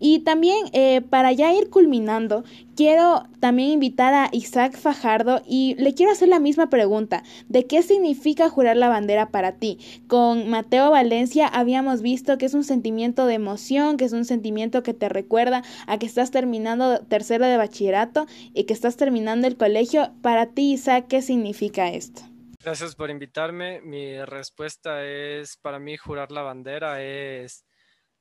Y 0.00 0.20
también, 0.20 0.56
eh, 0.72 1.02
para 1.02 1.30
ya 1.32 1.52
ir 1.52 1.68
culminando, 1.68 2.42
quiero 2.78 3.24
también 3.40 3.70
invitar 3.70 4.14
a 4.14 4.28
Isaac 4.30 4.76
Fajardo 4.76 5.42
y 5.44 5.74
le 5.80 5.94
quiero 5.94 6.12
hacer 6.12 6.28
la 6.28 6.38
misma 6.38 6.70
pregunta, 6.70 7.24
¿de 7.48 7.66
qué 7.66 7.82
significa 7.82 8.48
jurar 8.48 8.76
la 8.76 8.88
bandera 8.88 9.30
para 9.30 9.56
ti? 9.56 9.80
Con 10.06 10.48
Mateo 10.48 10.92
Valencia 10.92 11.48
habíamos 11.48 12.02
visto 12.02 12.38
que 12.38 12.46
es 12.46 12.54
un 12.54 12.62
sentimiento 12.62 13.26
de 13.26 13.34
emoción, 13.34 13.96
que 13.96 14.04
es 14.04 14.12
un 14.12 14.24
sentimiento 14.24 14.84
que 14.84 14.94
te 14.94 15.08
recuerda 15.08 15.64
a 15.88 15.98
que 15.98 16.06
estás 16.06 16.30
terminando 16.30 17.00
tercero 17.00 17.46
de 17.46 17.56
bachillerato 17.56 18.28
y 18.54 18.62
que 18.62 18.74
estás 18.74 18.96
terminando 18.96 19.48
el 19.48 19.56
colegio. 19.56 20.12
Para 20.22 20.46
ti, 20.46 20.74
Isaac, 20.74 21.06
¿qué 21.08 21.20
significa 21.20 21.90
esto? 21.90 22.22
Gracias 22.62 22.94
por 22.94 23.10
invitarme. 23.10 23.80
Mi 23.80 24.24
respuesta 24.24 25.04
es, 25.04 25.56
para 25.56 25.80
mí, 25.80 25.96
jurar 25.96 26.30
la 26.30 26.42
bandera 26.42 27.02
es 27.02 27.64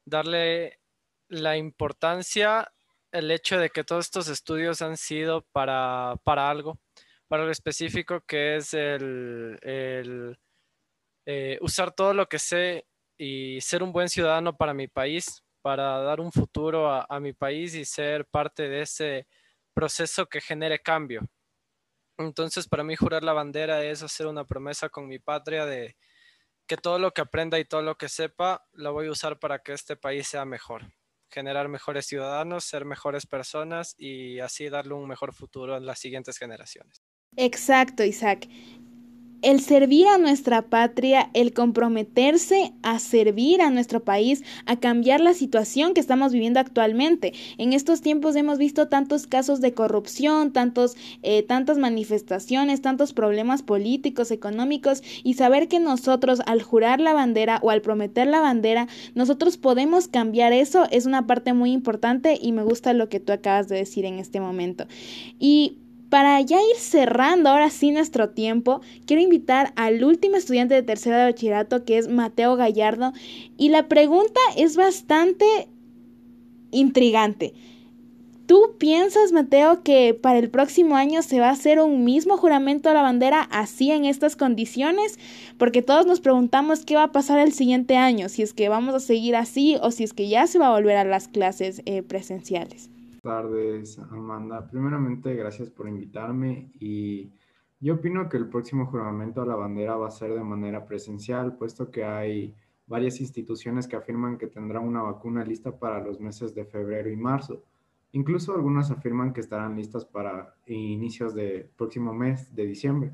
darle 0.04 0.80
la 1.28 1.58
importancia 1.58 2.72
el 3.12 3.32
hecho 3.32 3.60
de 3.60 3.70
que 3.70 3.84
todos 3.84 4.06
estos 4.06 4.28
estudios 4.28 4.82
han 4.82 4.98
sido 4.98 5.44
para, 5.52 6.16
para 6.24 6.50
algo, 6.50 6.80
para 7.28 7.46
lo 7.46 7.52
específico 7.52 8.22
que 8.22 8.58
es 8.58 8.74
el, 8.74 9.60
eh, 11.26 11.58
usar 11.62 11.94
todo 11.94 12.14
lo 12.14 12.28
que 12.28 12.40
sé 12.40 12.88
y 13.18 13.60
ser 13.62 13.84
un 13.84 13.92
buen 13.92 14.10
ciudadano 14.10 14.56
para 14.56 14.74
mi 14.74 14.88
país, 14.88 15.44
para 15.62 16.00
dar 16.02 16.20
un 16.20 16.32
futuro 16.32 16.90
a, 16.90 17.06
a 17.10 17.20
mi 17.20 17.34
país 17.34 17.76
y 17.76 17.86
ser 17.86 18.26
parte 18.26 18.70
de 18.70 18.82
ese 18.82 19.28
proceso 19.74 20.28
que 20.28 20.42
genere 20.42 20.80
cambio. 20.80 21.22
Entonces, 22.18 22.68
para 22.68 22.84
mí 22.84 22.96
jurar 22.96 23.24
la 23.24 23.34
bandera 23.34 23.84
es 23.84 24.02
hacer 24.02 24.28
una 24.28 24.46
promesa 24.46 24.90
con 24.90 25.08
mi 25.08 25.20
patria 25.20 25.66
de 25.66 25.96
que 26.68 26.78
todo 26.78 27.00
lo 27.00 27.14
que 27.14 27.22
aprenda 27.22 27.60
y 27.60 27.66
todo 27.66 27.82
lo 27.82 27.96
que 27.96 28.10
sepa 28.10 28.66
lo 28.74 28.94
voy 28.94 29.08
a 29.08 29.12
usar 29.12 29.40
para 29.40 29.60
que 29.60 29.74
este 29.74 29.96
país 29.96 30.28
sea 30.28 30.46
mejor 30.46 30.84
generar 31.30 31.68
mejores 31.70 32.06
ciudadanos, 32.06 32.64
ser 32.64 32.86
mejores 32.86 33.26
personas 33.26 33.96
y 33.98 34.40
así 34.40 34.70
darle 34.70 34.94
un 34.94 35.08
mejor 35.08 35.34
futuro 35.34 35.76
a 35.76 35.80
las 35.80 36.00
siguientes 36.00 36.38
generaciones. 36.38 37.02
Exacto, 37.36 38.04
Isaac 38.04 38.48
el 39.42 39.62
servir 39.62 40.08
a 40.08 40.18
nuestra 40.18 40.64
patria, 40.64 41.30
el 41.34 41.54
comprometerse 41.54 42.74
a 42.82 43.00
servir 43.00 43.62
a 43.62 43.70
nuestro 43.70 44.04
país, 44.04 44.44
a 44.66 44.80
cambiar 44.80 45.22
la 45.22 45.34
situación 45.34 45.94
que 45.94 46.02
estamos 46.02 46.34
viviendo 46.34 46.60
actualmente. 46.60 47.34
En 47.58 47.74
estos 47.74 48.02
tiempos 48.02 48.36
hemos 48.36 48.58
visto 48.58 48.88
tantos 48.88 49.28
casos 49.28 49.62
de 49.62 49.74
corrupción, 49.74 50.52
tantos, 50.52 50.96
eh, 51.24 51.44
tantas 51.44 51.78
manifestaciones, 51.78 52.82
tantos 52.82 53.14
problemas 53.14 53.64
políticos, 53.64 54.32
económicos, 54.32 55.04
y 55.24 55.36
saber 55.36 55.68
que 55.68 55.80
nosotros 55.80 56.42
al 56.46 56.62
jurar 56.62 57.00
la 57.00 57.14
bandera 57.14 57.60
o 57.62 57.70
al 57.70 57.82
prometer 57.82 58.28
la 58.28 58.40
bandera, 58.40 58.88
nosotros 59.16 59.58
podemos 59.58 60.08
cambiar 60.08 60.54
eso 60.54 60.86
es 60.92 61.06
una 61.06 61.28
parte 61.28 61.54
muy 61.54 61.72
importante 61.72 62.38
y 62.42 62.52
me 62.52 62.64
gusta 62.64 62.94
lo 62.94 63.10
que 63.10 63.20
tú 63.20 63.32
acabas 63.32 63.68
de 63.68 63.78
decir 63.78 64.06
en 64.06 64.20
este 64.20 64.40
momento. 64.40 64.86
Y 65.40 65.78
para 66.10 66.40
ya 66.42 66.58
ir 66.58 66.78
cerrando 66.78 67.50
ahora 67.50 67.70
sí 67.70 67.92
nuestro 67.92 68.30
tiempo, 68.30 68.82
quiero 69.06 69.22
invitar 69.22 69.74
al 69.76 70.04
último 70.04 70.38
estudiante 70.38 70.74
de 70.74 70.84
tercera 70.84 71.18
de 71.18 71.32
bachillerato 71.32 71.84
que 71.84 71.98
es 71.98 72.08
Mateo 72.08 72.56
Gallardo 72.56 73.14
y 73.58 73.70
la 73.70 73.88
pregunta 73.88 74.40
es 74.56 74.78
bastante 74.78 75.46
intrigante. 76.72 77.54
¿Tú 78.46 78.76
piensas, 78.78 79.34
Mateo, 79.34 79.84
que 79.84 80.14
para 80.14 80.40
el 80.40 80.50
próximo 80.50 80.96
año 80.96 81.22
se 81.22 81.42
va 81.42 81.50
a 81.50 81.52
hacer 81.52 81.82
un 81.82 82.06
mismo 82.06 82.38
juramento 82.38 82.90
a 82.90 82.94
la 82.94 83.02
bandera 83.02 83.42
así 83.52 83.92
en 83.92 84.06
estas 84.06 84.38
condiciones? 84.38 85.20
Porque 85.58 85.82
todos 85.82 86.06
nos 86.06 86.22
preguntamos 86.22 86.86
qué 86.86 86.96
va 86.96 87.04
a 87.04 87.12
pasar 87.12 87.40
el 87.40 87.52
siguiente 87.52 87.98
año, 87.98 88.30
si 88.30 88.44
es 88.44 88.54
que 88.54 88.70
vamos 88.70 88.96
a 88.96 89.02
seguir 89.02 89.36
así 89.36 89.76
o 89.82 89.92
si 89.92 90.06
es 90.06 90.14
que 90.14 90.30
ya 90.30 90.48
se 90.48 90.60
va 90.60 90.68
a 90.68 90.72
volver 90.72 90.96
a 90.96 91.04
las 91.04 91.28
clases 91.28 91.82
eh, 91.86 92.04
presenciales 92.04 92.90
tardes, 93.28 94.00
Amanda. 94.00 94.66
Primeramente, 94.70 95.36
gracias 95.36 95.70
por 95.70 95.90
invitarme 95.90 96.72
y 96.80 97.30
yo 97.82 97.96
opino 97.96 98.30
que 98.30 98.38
el 98.38 98.48
próximo 98.48 98.86
juramento 98.86 99.42
a 99.42 99.46
la 99.46 99.56
bandera 99.56 99.98
va 99.98 100.08
a 100.08 100.12
ser 100.12 100.34
de 100.34 100.44
manera 100.46 100.86
presencial, 100.86 101.58
puesto 101.58 101.92
que 101.92 102.06
hay 102.06 102.56
varias 102.86 103.20
instituciones 103.20 103.86
que 103.86 103.98
afirman 103.98 104.38
que 104.38 104.48
tendrán 104.48 104.86
una 104.86 105.02
vacuna 105.02 105.44
lista 105.44 105.78
para 105.78 106.02
los 106.02 106.22
meses 106.22 106.56
de 106.56 106.64
febrero 106.64 107.12
y 107.12 107.18
marzo. 107.18 107.66
Incluso 108.14 108.56
algunas 108.56 108.92
afirman 108.92 109.34
que 109.34 109.42
estarán 109.42 109.76
listas 109.76 110.06
para 110.06 110.56
inicios 110.66 111.36
del 111.36 111.66
próximo 111.76 112.14
mes 112.14 112.56
de 112.56 112.66
diciembre. 112.66 113.12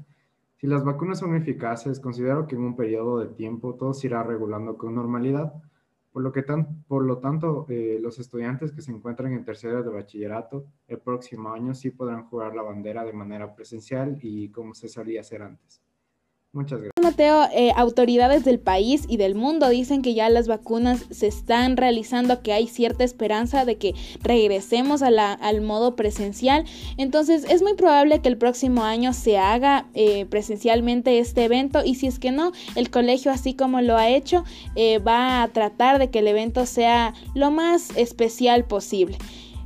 Si 0.58 0.68
las 0.68 0.84
vacunas 0.84 1.18
son 1.18 1.36
eficaces, 1.36 2.00
considero 2.00 2.46
que 2.46 2.56
en 2.56 2.62
un 2.62 2.76
periodo 2.76 3.18
de 3.18 3.34
tiempo 3.34 3.74
todo 3.74 3.96
se 3.96 4.06
irá 4.06 4.22
regulando 4.22 4.78
con 4.78 4.94
normalidad 4.94 5.54
por 6.14 6.22
lo, 6.22 6.32
que 6.32 6.44
tan, 6.44 6.84
por 6.84 7.04
lo 7.04 7.18
tanto, 7.18 7.66
eh, 7.70 7.98
los 8.00 8.20
estudiantes 8.20 8.72
que 8.72 8.84
se 8.84 8.92
encuentran 8.92 9.34
en 9.34 9.44
tercero 9.44 9.82
de 9.82 9.90
bachillerato 9.90 10.68
el 10.88 11.00
próximo 11.00 11.52
año 11.52 11.74
sí 11.74 11.90
podrán 11.90 12.30
jugar 12.30 12.56
la 12.56 12.62
bandera 12.62 13.04
de 13.04 13.14
manera 13.14 13.56
presencial 13.56 14.20
y 14.22 14.50
como 14.50 14.76
se 14.76 14.88
solía 14.88 15.22
hacer 15.22 15.42
antes. 15.42 15.82
Mateo, 17.02 17.48
eh, 17.52 17.72
autoridades 17.76 18.46
del 18.46 18.60
país 18.60 19.06
y 19.08 19.18
del 19.18 19.34
mundo 19.34 19.70
dicen 19.70 20.04
que 20.04 20.14
ya 20.14 20.30
las 20.30 20.48
vacunas 20.48 21.04
se 21.10 21.26
están 21.26 21.78
realizando, 21.78 22.44
que 22.44 22.54
hay 22.54 22.68
cierta 22.68 23.04
esperanza 23.04 23.66
de 23.66 23.80
que 23.80 23.96
regresemos 24.22 25.02
a 25.02 25.10
la, 25.10 25.34
al 25.34 25.62
modo 25.62 25.96
presencial. 25.96 26.66
Entonces 26.98 27.44
es 27.50 27.64
muy 27.64 27.74
probable 27.74 28.22
que 28.22 28.30
el 28.30 28.38
próximo 28.38 28.84
año 28.84 29.14
se 29.14 29.40
haga 29.40 29.88
eh, 29.96 30.28
presencialmente 30.28 31.18
este 31.18 31.46
evento 31.46 31.84
y 31.84 31.96
si 31.96 32.06
es 32.06 32.20
que 32.20 32.32
no, 32.32 32.52
el 32.76 32.92
colegio 32.92 33.32
así 33.32 33.56
como 33.56 33.82
lo 33.82 33.98
ha 33.98 34.10
hecho 34.10 34.44
eh, 34.76 35.00
va 35.00 35.42
a 35.42 35.48
tratar 35.48 35.98
de 35.98 36.12
que 36.12 36.20
el 36.20 36.28
evento 36.28 36.68
sea 36.68 37.16
lo 37.34 37.50
más 37.50 37.98
especial 37.98 38.66
posible. 38.66 39.18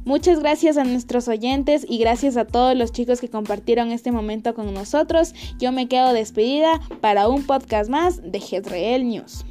Muchas 0.08 0.39
gracias 0.39 0.78
a 0.78 0.86
nuestros 0.86 1.28
oyentes 1.28 1.86
y 1.86 1.98
gracias 1.98 2.38
a 2.38 2.46
todos 2.46 2.78
los 2.78 2.93
chicos 2.93 3.20
que 3.20 3.28
compartieron 3.28 3.91
este 3.91 4.13
momento 4.13 4.54
con 4.54 4.74
nosotros. 4.74 5.36
Yo 5.60 5.74
me 5.74 5.89
quedo 5.89 6.13
despedida 6.13 6.80
para 7.02 7.28
un 7.28 7.46
podcast 7.46 7.89
más 7.89 8.22
de 8.24 8.39
Headreel 8.39 9.06
News. 9.06 9.43